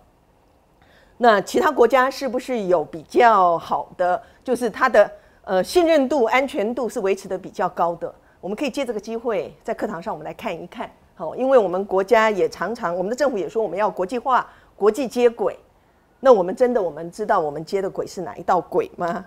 [1.18, 4.22] 那其他国家是不是有比较好的？
[4.44, 5.12] 就是它的
[5.44, 8.14] 呃信任度、安全度是维持的比较高的。
[8.40, 10.90] 我们可以借这个机会在课堂上我们来看一看。
[11.16, 15.58] 好，因为我们国家也常常，我们的政府也说我们要国际化、国际接轨。
[16.20, 19.26] 那我们真的我们知道我们接的轨是哪一道轨吗？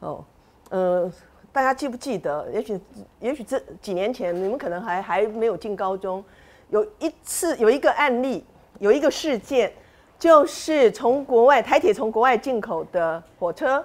[0.00, 0.24] 哦，
[0.70, 1.10] 呃，
[1.50, 2.48] 大家记不记得？
[2.52, 2.80] 也许，
[3.18, 6.24] 也许这几年前你们可能还还没有进高中，
[6.70, 8.44] 有一次有一个案例，
[8.78, 9.72] 有一个事件，
[10.18, 13.84] 就是从国外台铁从国外进口的火车，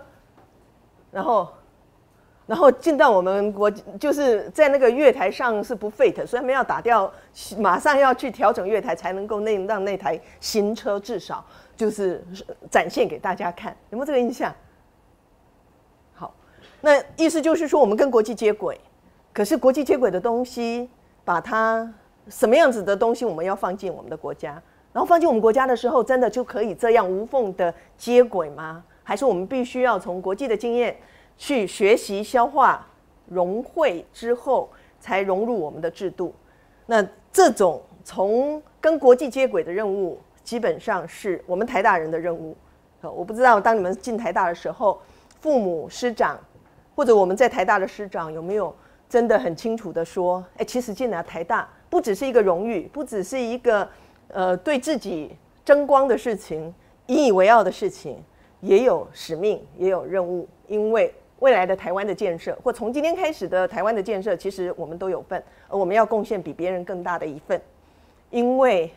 [1.10, 1.48] 然后，
[2.46, 7.12] 然后进到我们国，就是在那个月台上是不 fit，所以他们要打掉，
[7.58, 11.44] 马上要去调整月台，才能够那让那台新车至少
[11.76, 12.24] 就是
[12.70, 14.54] 展现给大家看，有没有这个印象？
[16.86, 18.78] 那意思就是说，我们跟国际接轨，
[19.32, 20.90] 可是国际接轨的东西，
[21.24, 21.90] 把它
[22.28, 28.84] 什么样子的东西，我们要放进我们的国家，然后放进我们国家的时候，真的就可以这样无缝的接轨吗？
[29.02, 30.94] 还是我们必须要从国际的经验
[31.38, 32.86] 去学习、消化、
[33.28, 34.70] 融汇之后，
[35.00, 36.36] 才融入我们的制度？
[36.86, 42.54] 那这种从跟国际接轨的任务，基本上是我们台大人的任务。
[43.00, 45.02] 我不知道当你们进台大的时候，
[45.40, 46.38] 父母师长。
[46.96, 48.76] 或者我们在台大的师长有没有
[49.10, 53.88] 真的很清楚的说，哎，其实进来台大不只是一个荣誉，不只是一个
[54.30, 56.74] 呃对自己争光的事情、
[57.08, 58.24] 引以为傲的事情，
[58.62, 60.48] 也有使命，也有任务。
[60.68, 67.62] 因为未来的台湾的建设，或从今天开始的台湾的建设，其实我们都有份，而我们要贡献比别人更大的一份。
[68.30, 68.92] 因为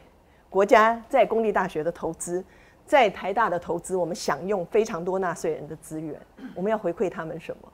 [0.48, 2.42] 国家在公立大学的投资，
[2.86, 6.18] 在台大的投资，我们享用非常多纳税人的资源，
[6.54, 7.68] 我们要回馈他们什么？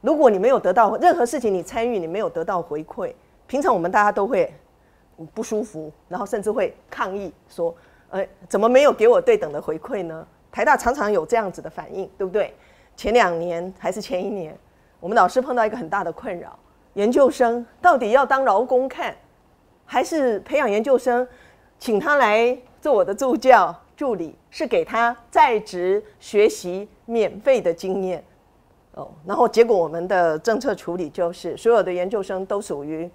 [0.00, 3.12] 如果你没有得到任何事情，你参与你没有得到回馈，
[3.46, 4.52] 平常我们大家都会
[5.34, 7.74] 不舒服，然后甚至会抗议说
[8.10, 12.54] ：“呃，怎么没有给我对等的回馈呢？”台大常常有这样子的反应，对不对？
[12.96, 14.56] 前两年还是前一年，
[15.00, 16.58] 我们老师碰到一个很大的困扰：
[16.94, 19.14] 研究生到底要当劳工看，
[19.84, 21.26] 还是培养研究生，
[21.78, 28.24] 请他来做我的助教助理，是给他在职学习免费的经验。
[29.26, 33.10] 然后结果我们的政策处理就是所有的研究生都属于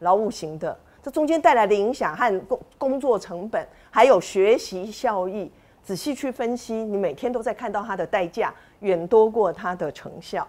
[0.00, 5.50] 劳务型的，这中间带来的影响和工工作成本，还有学习效益，
[5.82, 10.46] 仔细去分析，你每天都在看到它的代价远多过它的成效，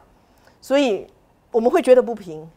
[0.62, 1.06] 所以
[1.52, 2.50] 我们会觉得不平。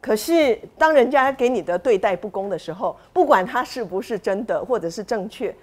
[0.00, 5.54] 可是当人家给你的对待不公的时候，不管他是不是真的或者是正确，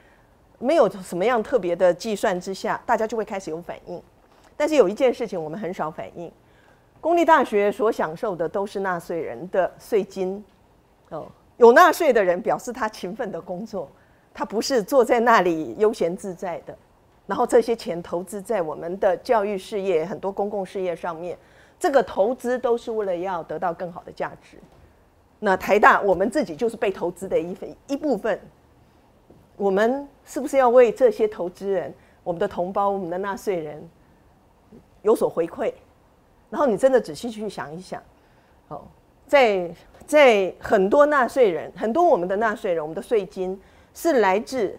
[0.58, 4.02] 没有什么样特别的计算之下，大家就会开始有反应。
[4.62, 6.32] 但是有一件事情我们很少反映，
[7.00, 10.45] 公立大学所享受的都是纳税人的税金，
[11.10, 11.26] 哦，
[11.58, 13.89] 有纳税的人表示他勤奋的工作，
[14.32, 16.78] 他不是坐在那里悠闲自在的，
[17.26, 21.36] 然后这些钱投资在我们的教育事业、很多公共事业上面，
[21.80, 24.60] 这个投资都是为了要得到更好的价值。
[25.39, 28.39] 那台大我们自己就是被投资的一份一部分，
[29.58, 31.91] 我们是不是要为这些投资人、
[32.24, 33.89] 我们的同胞、我们的纳税人？
[35.02, 35.74] 有所回馈，
[36.50, 38.02] 然后你真的仔细去想一想，
[38.68, 38.82] 哦，
[39.26, 39.70] 在
[40.06, 43.60] 在很多纳税人，很多我们的纳税人，我们的税金
[43.94, 44.78] 是来自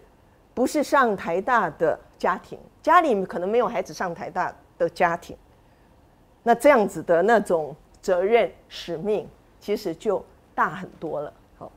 [0.53, 5.35] 不是上台大的家庭，家里可能没有孩子上台大的家庭，
[6.43, 9.27] 那这样子的那种责任使命，
[9.59, 11.33] 其实就大很多了。
[11.57, 11.71] 好，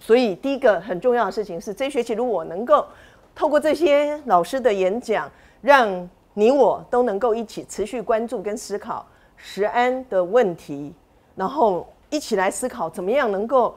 [0.00, 2.86] 所以第一个很重要的事情是，这学期如果能够
[3.34, 10.92] 透过这些老师的演讲，让你我都能够一起持续关注跟思考食安的问题，
[11.36, 13.72] 然后一起来思考怎么样能够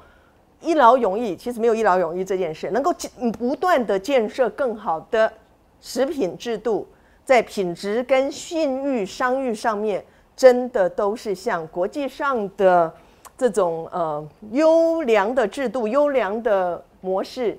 [0.60, 1.36] 一劳永逸。
[1.36, 2.91] 其实没有一劳永逸这件事，能够
[3.38, 5.32] 不断的建设更好的
[5.80, 6.88] 食品制度，
[7.24, 10.04] 在品质跟信誉商誉上面，
[10.36, 12.91] 真的都是像国际上的
[13.38, 17.56] 这种呃优良的制度、优良的模式，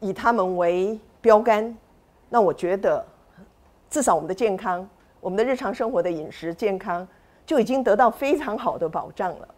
[0.00, 1.76] 以他们为标杆。
[2.30, 3.04] 那我觉得。
[3.90, 4.88] 至少我们的健康，
[5.20, 7.06] 我们的日常生活的饮食健康
[7.46, 9.48] 就已经得到非常好的保障了。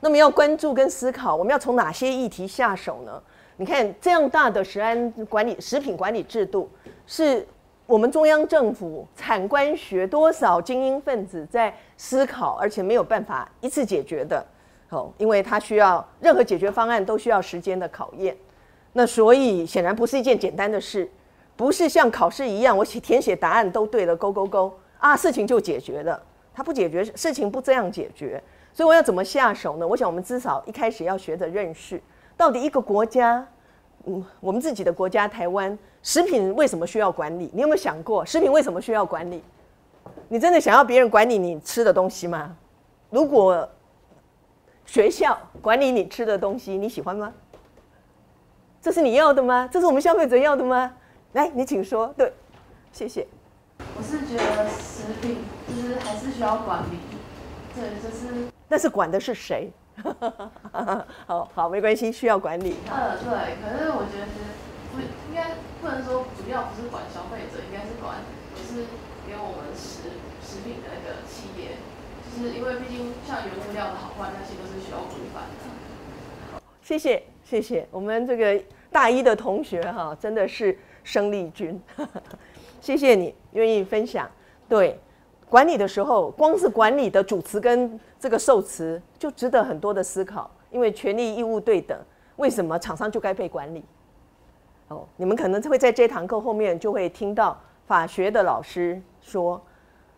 [0.00, 3.20] 那么要关注跟思考，我们要从哪些议题下手呢？
[3.56, 6.70] 你看这样大的食安管理、食品管理制度，
[7.06, 7.44] 是
[7.86, 14.46] 我们中央政府产官学多少精英分子在思考，而且没有办法一次解决的。
[14.90, 18.36] 哦，因为它需要任何解决方案都需要时间的考验。
[18.92, 21.10] 那所以显然不是一件简单的事。
[21.58, 26.22] 不是像考试一样，我写填写答案都对了，勾勾勾啊，事情就解决了。
[26.54, 28.40] 他不解决事情，不这样解决。
[28.72, 29.84] 所以我要怎么下手呢？
[29.84, 32.00] 我想我们至少一开始要学着认识，
[32.36, 33.44] 到底一个国家，
[34.04, 37.50] 嗯，我们自己的国家台湾，食品为什么需要管理？
[37.52, 39.42] 你有没有想过，食品为什么需要管理？
[40.28, 42.56] 你真的想要别人管理你吃的东西吗？
[43.10, 43.68] 如果
[44.86, 47.32] 学校管理你吃的东西，你喜欢吗？
[48.80, 49.68] 这是你要的吗？
[49.72, 50.92] 这是我们消费者要的吗？
[51.34, 52.12] 来，你请说。
[52.16, 52.32] 对，
[52.90, 53.26] 谢谢。
[53.96, 56.98] 我是觉得食品就是还是需要管理，
[57.74, 58.48] 对，就是。
[58.66, 59.70] 但是管的是谁？
[61.26, 62.76] 好好，没关系，需要管理。
[62.88, 63.60] 呃，对。
[63.60, 64.26] 可是我觉得
[64.90, 65.50] 不应该
[65.82, 68.16] 不能说主要不是管消费者，应该是管
[68.56, 68.86] 就是
[69.28, 70.08] 给我们食
[70.40, 71.76] 食品的那个企业，
[72.24, 76.54] 就是因为毕竟像原物料的好坏那些都是需要规范的。
[76.54, 78.58] 好，谢谢谢谢我们这个
[78.90, 80.78] 大一的同学哈，真的是。
[81.08, 81.80] 生力军，
[82.82, 84.30] 谢谢你愿意分享。
[84.68, 85.00] 对，
[85.48, 90.50] 管理的时候，光是管理的主词跟这个受词就值得很多的思考。
[90.70, 91.98] 因为权利义务对等，
[92.36, 93.82] 为什么厂商就该被管理？
[94.88, 99.58] 哦，你们可能会在这堂课后面就会听到法学的老师说，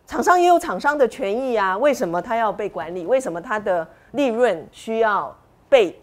[0.05, 3.05] 厂商也有厂商的权益啊，为什么他要被管理？
[3.05, 5.33] 为什么他的利润需要
[5.69, 6.00] 被？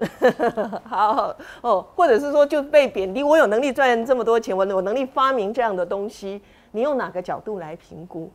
[0.88, 3.22] 好哦，或者是说就被贬低。
[3.22, 6.40] 我有能力赚这么多钱，我有能力发明这样的东西，
[6.72, 8.30] 你用哪个角度来评估？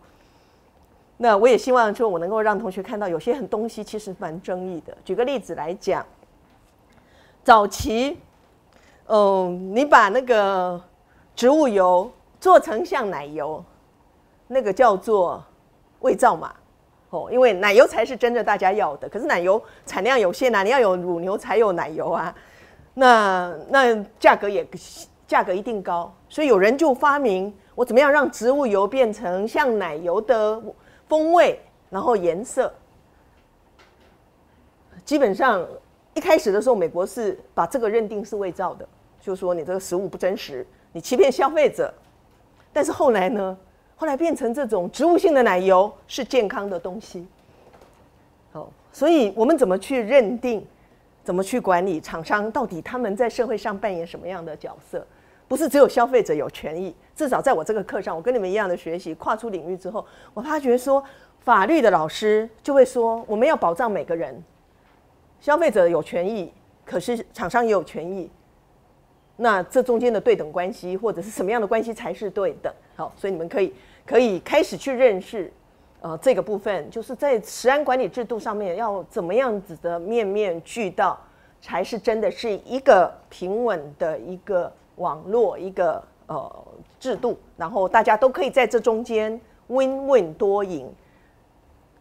[1.17, 4.95] 那我也希望说，我能够让同学看到，有些很东西其实蛮争议的。
[5.03, 6.05] 举个例子来讲，
[7.43, 8.19] 早期，
[9.07, 10.79] 嗯，你把那个
[11.35, 13.63] 植物油做成像奶油，
[14.47, 15.43] 那个叫做
[16.01, 16.53] 伪造嘛。
[17.09, 22.35] 哦，因为奶油才是真的大家要的，可是奶油产量有限啊，你要有乳牛才有奶油啊，
[22.93, 24.67] 那那价格也
[25.27, 30.61] 价格一定高，所以有人就发明我怎么样让植物油变成像奶油的
[31.07, 32.73] 风味，然后颜色。
[35.03, 35.65] 基本上
[36.15, 38.87] 一开始的时候，美国是把这个认定是伪造的，
[39.21, 41.93] 就说你这个食物不真实，你欺骗消费者。
[42.73, 43.57] 但是后来呢，
[43.95, 47.25] 后来变成这种植物性的奶油是健康的东西。
[48.53, 50.65] 哦，所以我们怎么去认定？
[51.23, 52.51] 怎么去管理厂商？
[52.51, 55.05] 到底他们在社会上扮演什么样的角色？
[55.47, 56.95] 不是只有消费者有权益。
[57.15, 61.03] 至少在我这个课上，我跟你们一样的学习，跨出领域之后，我发觉说，
[61.39, 64.43] 法律的老师就会说，我们要保障每个人，
[65.39, 66.53] 消费者有权益，
[66.85, 68.29] 可是厂商也有权益。
[69.37, 72.71] 那这中间的对等关系，或者是什么样的关系才是对等？
[72.95, 73.73] 好，所以你们可以
[74.05, 75.51] 可以开始去认识。
[76.01, 81.19] 呃，这个部分就是在食安管理制度上面要怎么样子的面面俱到，
[81.59, 86.65] 才是真的是一个平稳的一个网络一个呃
[86.99, 90.87] 制度，然后大家都可以在这中间 win-win 多赢。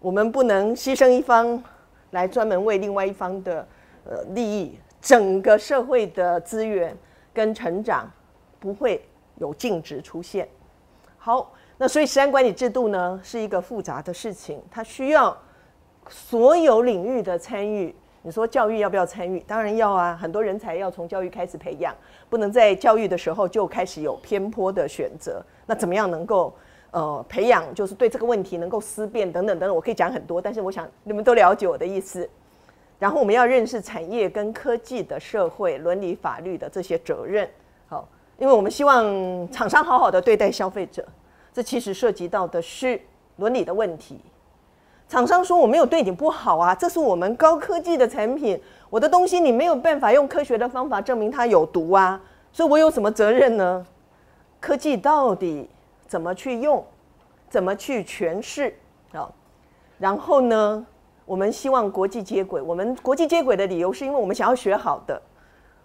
[0.00, 1.62] 我们不能牺牲一方
[2.10, 3.66] 来专门为另外一方的
[4.04, 6.94] 呃利益，整个社会的资源
[7.32, 8.10] 跟成长
[8.60, 9.02] 不会
[9.36, 10.46] 有净值出现。
[11.24, 11.50] 好。
[11.78, 15.34] 那所以，食安管理制度呢，是一个复杂的事情，它需要
[16.10, 17.94] 所有领域的参与。
[18.20, 19.40] 你说教育要不要参与？
[19.40, 21.94] 当然要啊，很多人才要从教育开始培养，
[22.28, 25.42] 不能在教育的时候就开始有偏颇的选择。
[25.64, 26.54] 那怎么样能够
[26.90, 29.74] 呃培养，就是对这个问题能够思辨等等等等？
[29.74, 32.28] 我可以讲很多，但是我想你们都了解我的意思。
[32.98, 37.48] 然后我们要认识产业跟科技的社会伦理法律的这些责任。
[38.38, 39.04] 因为我们希望
[39.50, 41.04] 厂商好好的对待消费者。
[41.52, 43.00] 这其实涉及到的是
[43.36, 44.20] 伦理的问题。
[45.08, 52.20] 厂商说我没有对你不好啊，这是我们高科技的产品，我的东西你没有办法用科学的方法证明它有毒啊，
[52.52, 53.86] 所以我有什么责任呢？
[54.58, 55.68] 科技到底
[56.08, 56.84] 怎么去用，
[57.48, 58.74] 怎么去诠释
[59.12, 59.30] 啊？
[59.98, 60.84] 然后呢，
[61.26, 62.60] 我们希望国际接轨。
[62.60, 65.20] 我们国际接轨的理由是因为我们想要学好的，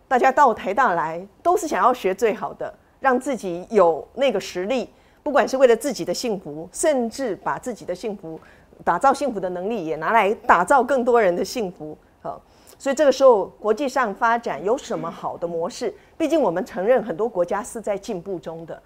[0.09, 4.89] 大家到台大来都是想要学最好的，让自己有那个实力。
[5.21, 8.39] 不管是为了自己的幸福，甚至把自己的幸福
[8.83, 12.41] 打造幸福的能力也拿来打造更多人的幸福，好，
[12.79, 15.93] 所以这个时候国际上发展有什么好的模式？
[16.17, 18.81] 毕竟我们承认很多国家是在进步中的，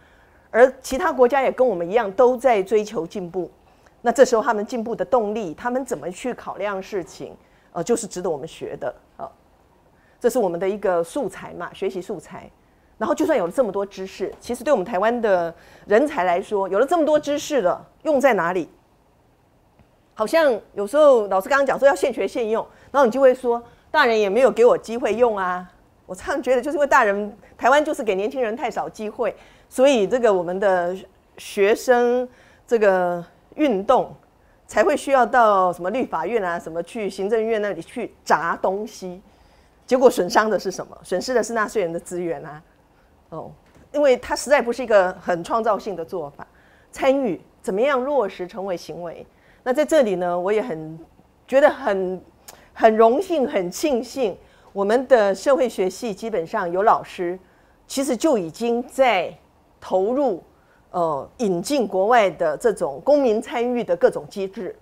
[0.51, 3.49] 而其他国家也跟我们一样都在追求进步。
[4.01, 7.33] 那这时候他们进步的动力，他们怎么去考量事情，
[7.71, 8.93] 呃，就是值得我们学的。
[10.23, 12.49] 这是我们的一个素材嘛，学习素材。
[12.97, 15.53] 然后，就算有了这么多知识，其实对我们台湾的
[15.85, 18.69] 人才来说，有了这么多知识了，用在哪里？
[20.13, 25.69] 好像有时候老师刚刚讲说要现学现用，然后你就会说，大人也没有给我机会用啊。
[26.05, 29.35] 我常常觉得，就是因为大人台湾就是给年轻人太少机会，
[29.67, 30.95] 所以这个我们的
[31.37, 32.25] 学生
[32.65, 33.21] 这个
[33.55, 34.15] 运动
[34.67, 39.21] 才会需要到什么立法院啊，什么去行政院那里去砸东西，
[39.85, 40.97] 结果损伤的是什么？
[41.03, 42.61] 损失的是纳税人的资源啊。
[43.29, 43.51] 哦，
[43.91, 46.45] 因为它实在不是一个很创造性的做法。
[46.91, 49.25] 参与怎么样落实成为行为？
[49.63, 50.99] 那在这里呢，我也很
[51.47, 52.21] 觉得很
[52.73, 54.37] 很荣幸、很庆幸，
[54.71, 57.39] 我们的社会学系基本上有老师，
[57.87, 59.35] 其实就已经在
[59.81, 60.43] 投入
[60.91, 64.75] 呃引进国外的这种公民参与的各种机制。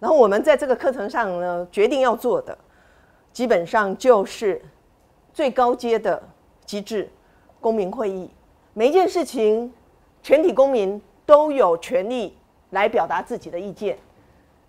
[0.00, 2.56] 然后我们在这个课程上呢，决定要做的，
[3.36, 4.62] 基本上就是
[5.34, 6.22] 最高阶的
[6.64, 7.06] 机制。
[7.60, 8.30] 公民会议，
[8.72, 9.70] 每一件事情，
[10.22, 12.34] 全体公民都有权利
[12.70, 13.98] 来表达自己的意见，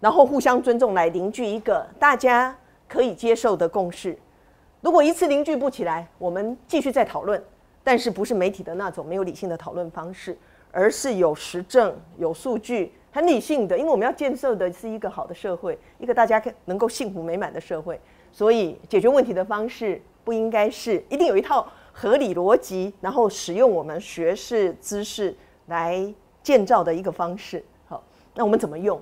[0.01, 2.53] 然后互相尊重，来凝聚一个大家
[2.89, 4.19] 可以接受的共识。
[4.81, 7.41] 如果一次凝聚不起来，我们继续再讨论，
[7.85, 10.37] 但是不是媒体的那种没有理性的讨论方式，
[10.73, 13.77] 而是有实证、有数据、很理性的。
[13.77, 17.97] 因为我们要建设的是一个好的社会，一个大家能够幸福美满的社会，
[18.37, 21.67] 所以解决问题的方式不应该是一定有一套。
[21.99, 27.65] 合理逻辑，然后使用我们学识知识来建造的一个方式。
[27.87, 28.03] 好，
[28.35, 29.01] 那我们怎么用？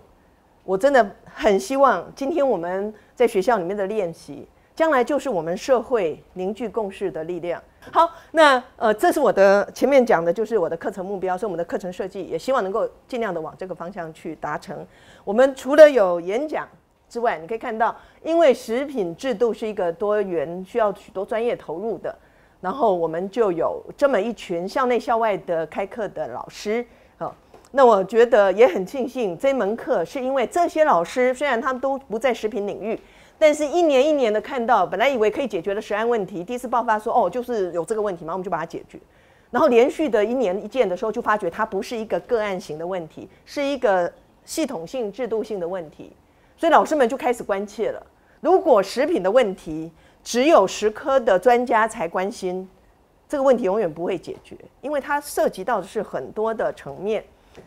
[0.64, 7.62] 我真的很希望今天我们在学校里面的练习，将来就是我们社会凝聚共识的力量。
[7.92, 14.88] 好，那呃，这是我的前面讲的，就是我的课程目标，是我们的课程设计，也希望能够尽量的往这个方向去达成。
[15.26, 16.66] 我们除了有演讲
[17.10, 22.16] 之外，你可以看到，因为食品制度是一个多元，需要许多专业投入的。
[22.62, 26.84] 然后我们就有这么一群校内校外的开课的老师，
[27.18, 27.36] 好，
[27.72, 33.00] 那我觉得也很庆幸这门课是因为这些老师虽然他们都不在食品领域，
[33.38, 38.98] 但是一年一年的看到，本来以为可以解决的食安问题，第一次爆发说哦就是有这个问题嘛，我们就把它解决，
[39.52, 44.12] 然后连续的一年一件的时候，就发觉它不是一个个案型的问题，是一个
[44.44, 46.12] 系统性、制度性的问题，
[46.58, 48.02] 所以老师们就开始关切了。
[48.42, 49.92] 如果食品的问题
[50.24, 52.68] 只有食科的专家才关心，
[53.28, 57.24] 这个问题永远不会解决，因为它涉及到的是很多的层面，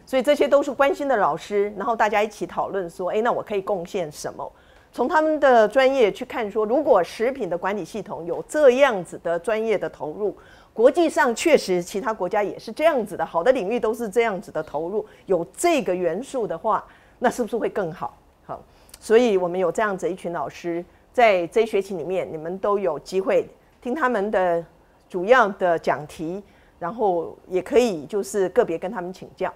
[0.06, 4.50] 所以这些都是关心的老师，然后大家一起讨论说，诶，那我可以贡献什么？
[4.90, 10.34] 从他们的专业去看，说如果食品的管理系统有这样子的专业的投入，
[10.72, 16.84] 国际上确实其他国家也是这样子的，好的领域都是这样子的投入，有这个元素的话，
[17.18, 18.16] 那是不是会更好？
[18.46, 18.62] 好，
[18.98, 23.48] 所以我们有这样子一群老师，在这一学期里面，你们都有机会
[23.80, 24.64] 听他们的
[25.08, 26.42] 主要的讲题，
[26.78, 29.52] 然后也可以就是个别跟他们请教。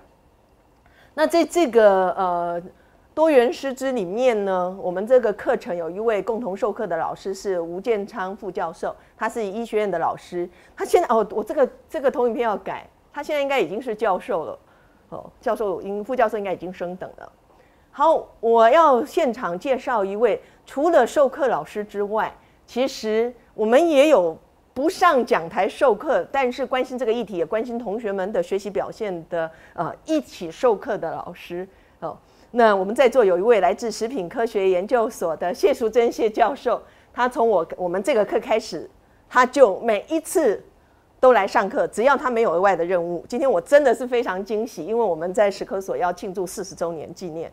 [1.14, 2.62] 那在这个呃。
[3.14, 10.49] 多元师资里面呢，我们这个课程有一位共同授课的老师是吴建昌副教授，他是医学院的老师。
[10.74, 14.59] 他现在哦，我这个这个投影片要改，他现在应该已经是教授了。
[15.11, 17.32] 哦，教授应副教授应该已经升等了。
[17.95, 22.34] 好，我要现场介绍一位，除了授课老师之外，
[22.66, 24.34] 其实我们也有
[24.72, 31.68] 不上讲台授课，但是关心这个议题，也关心同学们的学习表现的呃一起授课的老师
[32.01, 32.16] 哦。
[32.53, 36.80] 那我们在座有一位来自食品科学研究所的谢淑珍谢教授，
[37.12, 38.88] 他从我我们这个课开始，
[39.28, 40.64] 他就每一次
[41.20, 43.22] 都来上课，只要他没有额外的任务。
[43.28, 47.53] 今天我真的是非常惊喜，因为我们在食科所要庆祝四十周年纪念，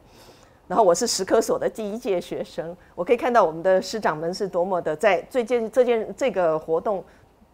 [0.70, 7.03] 然后我是石科所的第一届学生，我可以看到我们的师长们是多么的在最近这件这个活动。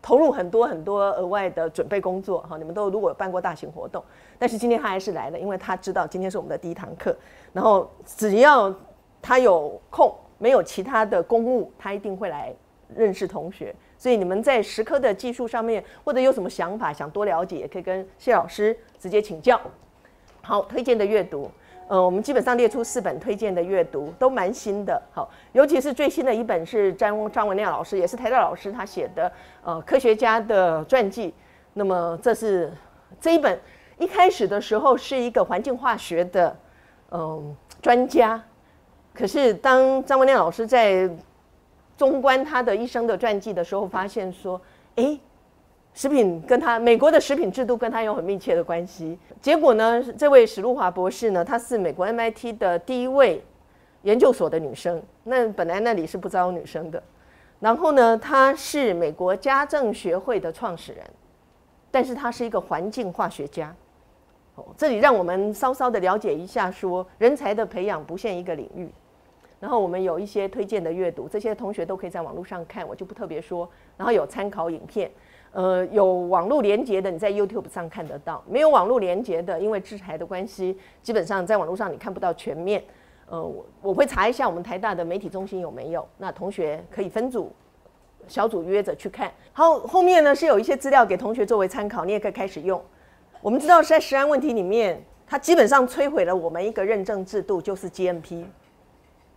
[0.01, 4.03] 投入很多很多额外的准备工作哈，你们都如果办过大型活动，
[4.37, 7.17] 但是今天他还是来了，因为他知道今天是我们的第一堂课，
[7.51, 8.71] 然后只要
[9.19, 12.53] 他有空，没有其他的公务，他一定会来
[12.95, 13.73] 认识同学。
[13.97, 19.59] 所以你们在石科的技术上面，或者有什么想法想多了解，也可以跟谢老师直接请教。
[20.43, 21.49] 好，推荐的阅读。
[21.87, 24.99] 呃，我们基本上列出四本推荐的阅读，都蛮新的。
[25.11, 29.31] 好，尤其是最新的一本是张张文亮老师，也是台大老师他写的
[29.63, 31.31] 呃科学家的传记。
[31.73, 32.73] 那么这是
[33.21, 33.59] 这一本
[33.99, 36.55] 一开始的时候是一个环境化学的
[37.11, 38.41] 嗯专家，
[39.13, 41.07] 可是当张文亮老师在
[41.95, 44.59] 中观他的一生的传记的时候，发现说，
[44.95, 45.19] 哎。
[45.95, 49.17] 食品跟他美国的食品制度跟他有很密切的关系。
[49.41, 53.41] 结果呢，这位史路华博士呢，她是美国 MIT 的第一位
[54.01, 55.01] 研究所的女生。
[55.23, 57.01] 那本来那里是不招女生的。
[57.61, 61.01] 然后呢，她是美国家政学会的创始人，
[61.89, 63.73] 但是她是一个环境化学家。
[64.55, 68.89] 哦，这里让我们稍稍的了解一下，说人才的培养不限一个领域。
[69.61, 73.67] 然后我们有一些推荐的阅读，这些同学都可以在网络上看，我就不特别说。
[73.95, 75.09] 然后有参考影片。
[75.55, 82.83] 呃，有网络连接的，你在 YouTube 上看得到；没有网络连接的，因为制裁的关系，基本上在网络上你看不到全面。
[83.29, 87.49] 呃，我我会查一下我们台大的媒体中心有没有，那同学可以分组、
[88.27, 89.31] 小组约着去看。
[89.53, 92.83] 好，后面呢是有一些资料给同学作为参考，你也可以开始用。
[93.41, 98.43] 我们知道在食安问题里面，它基本上摧毁了我们一个认证制度，就是 GMP。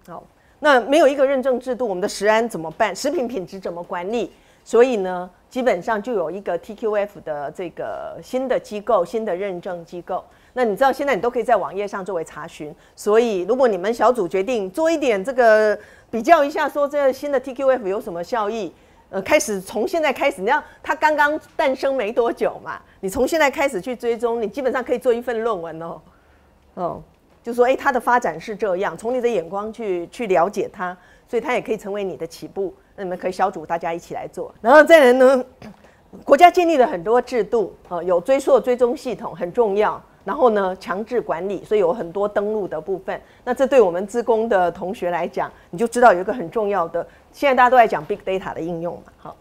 [0.09, 0.25] 好，
[0.59, 2.95] 那没有一个认证制度，我们的食安怎么办？
[2.97, 4.33] 食品品质怎么管理？
[4.69, 5.31] 所以呢？
[5.49, 10.23] 基本上就有一个 TQF 的这个新的机构、新的认证机构。
[10.53, 12.71] 那你知道现在你都可以在网页上作为查询。
[12.95, 15.79] 所以如果你们小组决定做一点这个
[16.11, 18.71] 比较一下，说这个新的 TQF 有什么效益，
[19.09, 26.01] 呃，开始从现在开始，你要它刚刚诞生没多久嘛，你从现在开始去追踪，你基本上可以做一份论文哦。
[26.75, 27.03] 哦，
[27.43, 30.95] 就说哎，它的发展是这样，从你的眼光去去了解它，
[31.27, 32.75] 所以它也可以成为你的起步。
[32.99, 35.45] 那你们可以小组大家一起来做，然后再来呢，
[36.27, 43.21] 国家建立了很多制度，呃，有追溯追踪系统很重要，然后呢强制管理，所以有很多登录的部分。
[43.45, 49.13] 那这对我们自工的同学来讲，你就知道有一个很重要的，现在大家都在讲 big data 的应用嘛。
[49.17, 49.37] 好，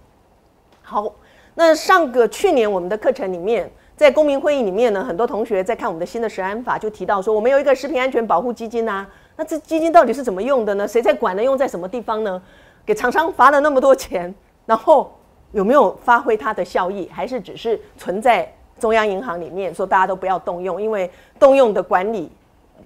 [0.83, 1.15] 好，
[1.55, 10.87] 那上个去年我们的课程里面，在公民会议里面呢，很多同学在看我们的新的食安法，就提到说我们有一个食品安全保护基金啊，那这基金到底是怎么用的呢？
[10.87, 11.43] 谁在管呢？
[11.43, 12.39] 用在什么地方呢？
[12.87, 14.33] 给厂商罚了那么多钱，
[14.65, 15.13] 然后
[15.51, 17.09] 有没有发挥它的效益？
[17.11, 22.31] 还是只是存在中央银行里面，说大家都不要动用，因为动用的管理，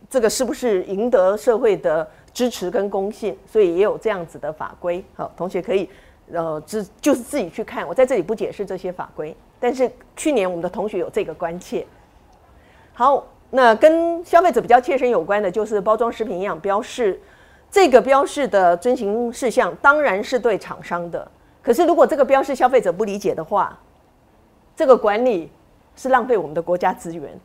[0.09, 3.37] 这个是不是赢得社会的支持跟公信？
[3.45, 5.05] 所以也有这样子的法规。
[5.13, 5.87] 好，同学可以
[6.33, 7.87] 呃，自就是自己去看。
[7.87, 11.85] 我在这里不解释这些法规，但是去年我们的同学有这个关切。
[12.93, 17.21] 好，那跟消费者比较切身有关的，就是包装食品营养标示。
[17.71, 21.25] 这个标示的遵循事项当然是对厂商的，
[21.63, 23.79] 可是如果这个标示消费者不理解的话，
[24.75, 25.49] 这个管理
[25.95, 27.39] 是浪费我们的国家资源。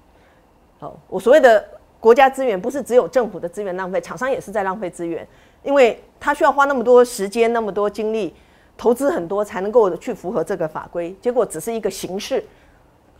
[0.81, 1.65] 好，我所谓的
[2.01, 5.27] 国家资源不是只有政府的资源浪费，厂商也是在浪费资源，
[5.63, 8.35] 因为他需要花那么多时间、那么多精力，
[8.77, 12.45] 投资很多才能够去符合这个法规，结果只是一个形式，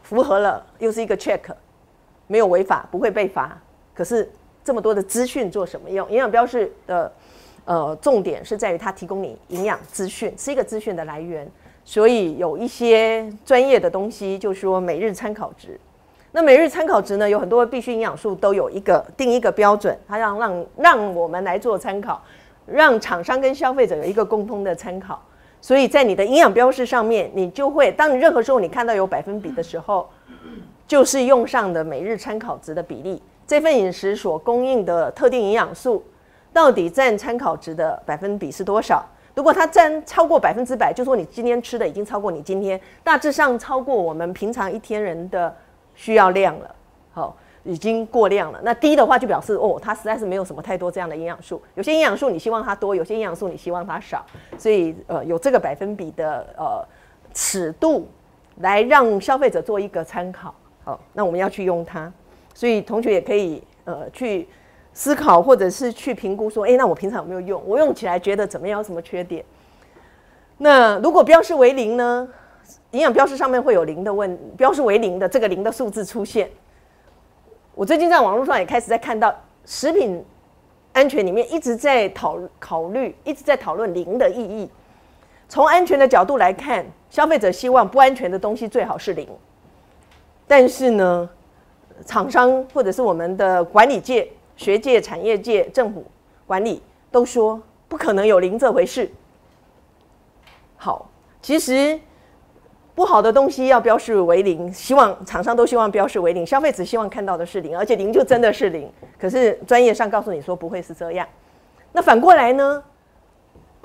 [0.03, 1.41] 符合了又是一个 check，
[2.27, 3.57] 没有违法不会被罚，
[3.95, 4.29] 可是
[4.67, 6.11] 这么多的资讯做什么用？
[6.11, 7.13] 营养标示的
[7.65, 11.49] 呃重点是在于它提供你营养资讯，是一个资讯的来源，
[11.85, 15.79] 所以有一些专业的东西，就是说每日参考值。
[16.33, 22.21] 那每日参考值呢，有很多必需营养素都有一个定一个标准，它让让让我们来做参考，
[22.67, 25.23] 让厂商跟消费者有一个共通的参考。
[25.61, 30.11] 所以在你的营养标示上面，你就会当你任何时候你看到有百分比的时候，
[30.89, 33.23] 就是用上的每日参考值的比例。
[33.47, 36.05] 这份饮食所供应的特定营养素，
[36.53, 39.05] 到底占参考值的百分比是多少？
[39.35, 45.55] 如果它占超过百分之百，就说你今天吃的已经超过你今天大致上超过我们平常一天人的。
[45.99, 46.75] 需要量了，
[47.15, 47.35] 好，
[47.65, 48.61] 已经过量了。
[48.63, 51.59] 那低的话就表示哦，它实在是没有什么太多这样的营养素。
[51.75, 54.23] 有些营养素你希望它多，有些营养素你希望它少。
[54.59, 56.87] 所以呃，有这个百分比的呃
[57.33, 58.07] 尺度
[58.57, 60.55] 来让消费者做一个参考。
[60.85, 62.13] 好，那我们要去用它。
[62.57, 64.49] 所以同学也可以呃去
[64.95, 67.63] 思考，或者是去评估说，哎，那我平常有没有用？
[67.67, 68.79] 我用起来觉得怎么样？
[68.79, 69.45] 有什么缺点？
[70.57, 72.27] 那如果标示为零呢？
[72.93, 76.49] 营养标识上面会有零的问，标示为零的这个零的数字出现。
[77.75, 79.35] 我最近在网络上也开始在看到
[79.67, 80.25] 食品
[80.95, 84.71] 安全里面一直在讨考虑，一直在讨论零的意义。
[85.47, 89.29] 从安全的角度来看，消费者希望不安全的东西最好是零。
[90.47, 91.29] 但是呢，
[92.05, 96.05] 厂商或者是我们的管理界、学界、产业界、政府
[96.47, 99.11] 管理都说不可能有零这回事。
[100.77, 101.09] 好，
[101.41, 101.99] 其实。
[102.95, 108.91] 不好的东西要标示为零，希望厂商都希望标示为零，消费者希望看到的是零，而且零就真的是零。
[109.19, 111.29] 可是专业上告诉你说不会是这样。
[111.93, 112.83] 那反过来呢？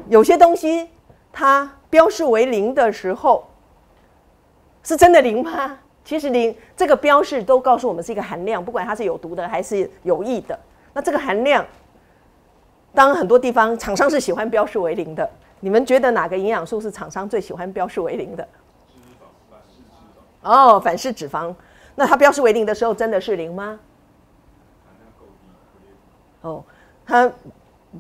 [0.08, 0.88] 有些东西
[1.34, 3.46] 它标示为零的时候，
[4.82, 5.78] 是真的零吗？
[6.04, 10.60] 其实零这个标示都告诉我们是一个含量，不管它是有毒的还是有益的。
[10.94, 11.66] 那这个含量，
[12.94, 15.30] 当很多地方厂商是喜欢标示为零的，
[15.60, 18.48] 你们觉得哪个营养素是厂商最喜欢标示为零的？
[20.42, 21.54] 哦，反式脂肪，
[21.96, 23.80] 那它标示为零的时候，真的是零吗？
[26.42, 26.64] 哦，
[27.06, 27.32] 它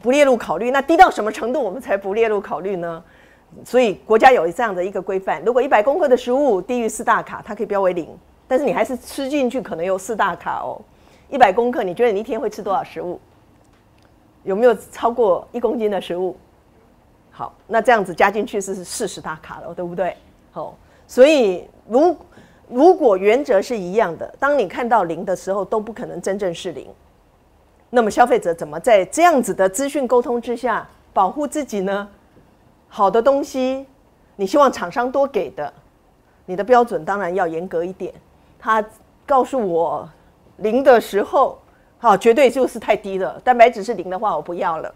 [0.01, 0.71] 不列入考虑。
[0.71, 3.03] 那低到什么程度，我们才不列入考虑呢？
[3.65, 8.07] 所以国家有这样的一个规范：如果一百公克的食物低于四大卡，它可以标为零。
[8.47, 10.81] 但是你还是吃进去，可能有四大卡哦。
[11.29, 13.19] 一百公克，你觉得你一天会吃多少食物？
[14.43, 16.35] 有没有超过一公斤的食物？
[17.29, 20.15] 好，那这样子加进去是四十大卡了，对不对？
[20.51, 20.75] 好，
[21.07, 22.17] 所以如
[22.67, 26.87] 如果原则是一样的，当你看到零的时候，都不可能真正是零。
[27.89, 32.09] 那么消费者怎么在这样子的资讯沟通之下保护自己呢？
[32.93, 33.85] 好的东西，
[34.35, 35.73] 你希望厂商多给的，
[36.45, 38.13] 你的标准当然要严格一点。
[38.59, 38.83] 他
[39.25, 40.07] 告诉我
[40.57, 41.57] 零的时候，
[41.99, 43.39] 好，绝对就是太低了。
[43.45, 44.93] 蛋白质是零的话，我不要了。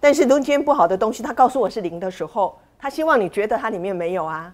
[0.00, 4.50] 但是中间不好的东西，他告诉我是零的时候，他希望你觉得它里面没有啊。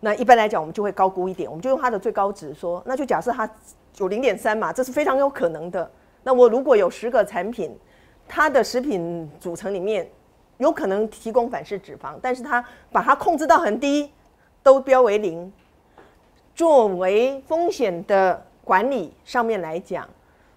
[0.00, 3.48] 那一般来讲，我们就会高估一点，我们就用它的最高值说，那就假设它
[3.96, 5.90] 有零点三嘛，这是非常有可能的。
[6.22, 7.74] 那我如果有十个产品，
[8.28, 10.06] 它的食品组成里面
[10.60, 14.10] 有可能提供反式脂肪，但是它把它控制到很低，
[14.62, 15.52] 都标为零，
[16.54, 20.08] 作为风险的管理上面来讲，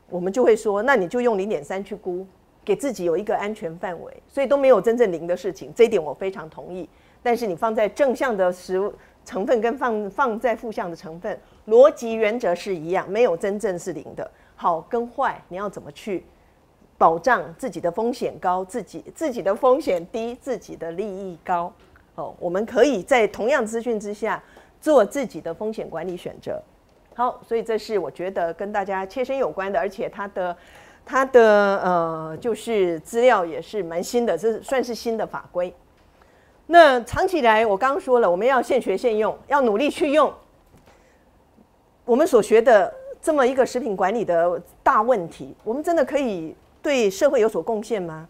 [0.09, 2.23] 我们就会说，那你就用零点三去估，
[2.63, 6.87] 给自己有一个安全范围，所以都没有真正零的事情，这一点我非常同意。
[7.23, 8.93] 但是你放在正向的食物。
[9.25, 11.39] 成分跟放放在负向的成分，
[11.69, 14.31] 逻辑原则是一样，没有真正是零的。
[14.53, 16.25] 好跟坏，你要怎么去
[17.03, 21.69] 保障自己的风险高，自己自己的风险低，自己的利益高？
[22.15, 24.41] 哦，我们可以在同样资讯之下
[24.79, 26.63] 做自己的风险管理选择。
[27.13, 30.55] 好，所以这是我觉得跟大家切身有关的，而且它的
[31.05, 31.41] 它的
[31.83, 35.75] 呃就是资料也是蛮新的，这算是新的法规。
[36.67, 40.33] 那长期以来，我刚刚说了，我们要现学现用，要努力去用
[42.05, 45.53] 我们所学的这么一个食品管理的大问题。
[45.65, 48.27] 我们真的可以对社会有所贡献吗？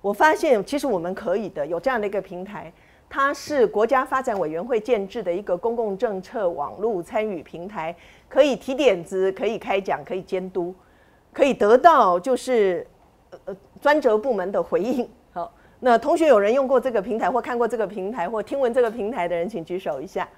[0.00, 2.72] 我发现其实我们可以的，有这样的一个平台，
[3.10, 7.94] 它是国家发展委员会建制的一个公共政策网络参与平台，
[8.28, 10.72] 可以提点子，可以开讲，可以监督，
[11.32, 12.86] 可以得到就是
[13.30, 15.10] 呃呃专责部门的回应。
[15.32, 20.28] 好那同学有人用过这个平台或看过这个平台或听闻这个平台的人，请举手一下。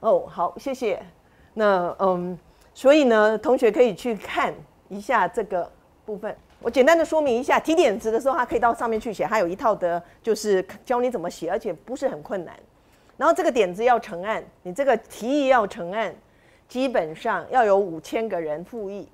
[0.00, 1.02] 哦，好，谢谢。
[1.54, 2.38] 那嗯，
[2.72, 4.54] 所以呢，同学可以去看
[4.88, 5.68] 一下这个
[6.06, 6.34] 部分。
[6.60, 12.54] 我简单的说明一下，提点子的时候，他可以到上面去写，还有一套的，就是教你怎么写，而且不是很困难。
[13.18, 16.14] 然后这个点子要成案，你这个提议要成案，
[16.68, 19.08] 基本上要有五千个人复议，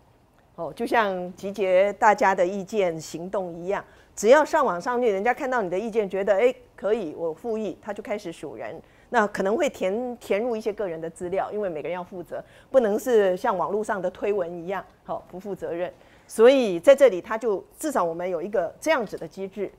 [0.55, 3.85] 哦，就像集结大家的意见行动一样，
[4.15, 8.81] 只要上网上去，人家看到你的意见，觉得哎可以，我复议，他就开始数人。
[9.11, 15.93] 那可能会填填入一些个人的资料，因为每个人要负责，不能是像网络上的推文一样，好不负责任。
[16.33, 19.71] 所以在这里，他就至少我们有一个这样子的机制。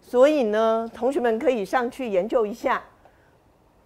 [0.00, 2.82] 所以呢，同学们可以上去研究一下。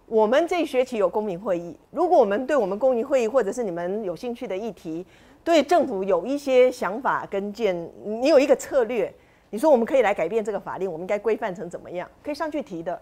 [0.05, 5.05] 我们这一学期有公民会议，如果我们对我们公民会议或者是你们有兴趣的议题，
[5.43, 9.13] 对政府有一些想法跟建，你有一个策略，
[9.49, 12.09] 你说我们可以来改变这个法令，我们应该规范成怎么样？
[12.23, 12.97] 可以上去提的。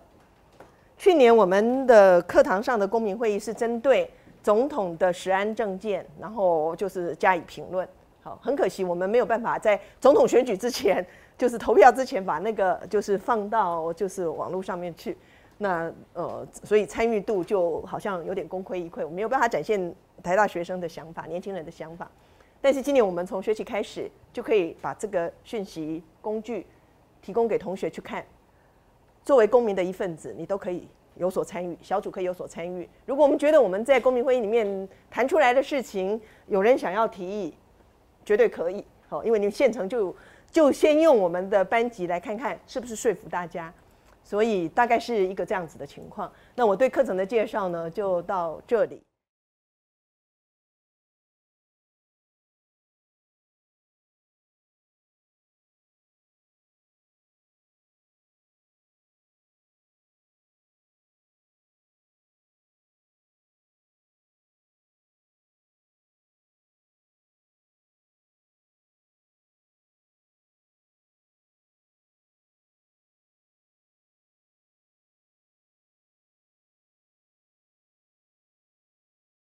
[0.97, 4.09] 去年我们的课堂上的公民会议是针对
[4.41, 7.87] 总统的实安政见，然后就是加以评论。
[8.25, 11.05] 好，很可惜我们没有办法在总统选举之前，
[11.37, 15.15] 就是投票之前把那个就是放到就是网络上面去。
[15.59, 22.09] 那呃，所以参与度就好像有点功亏一篑，我没有办法展现台大学生的想法、年轻人的想法。
[22.59, 26.65] 但是今年我们从学期开始就可以把这个讯息工具
[27.21, 28.25] 提供给同学去看。
[29.23, 32.89] 作为公民的一份子，你都可以有所参与，小组可以有所参与。
[33.05, 37.53] 如果我们觉得我们在公民会议里面谈出来的事情，有人想要提议。
[38.25, 40.13] 绝对可以，好，因为你们现成就
[40.49, 43.71] 就先用我们的班级来看看是不是说服大家，
[44.23, 46.31] 所以大概是一个这样子的情况。
[46.55, 49.01] 那我对课程的介绍呢，就到这里。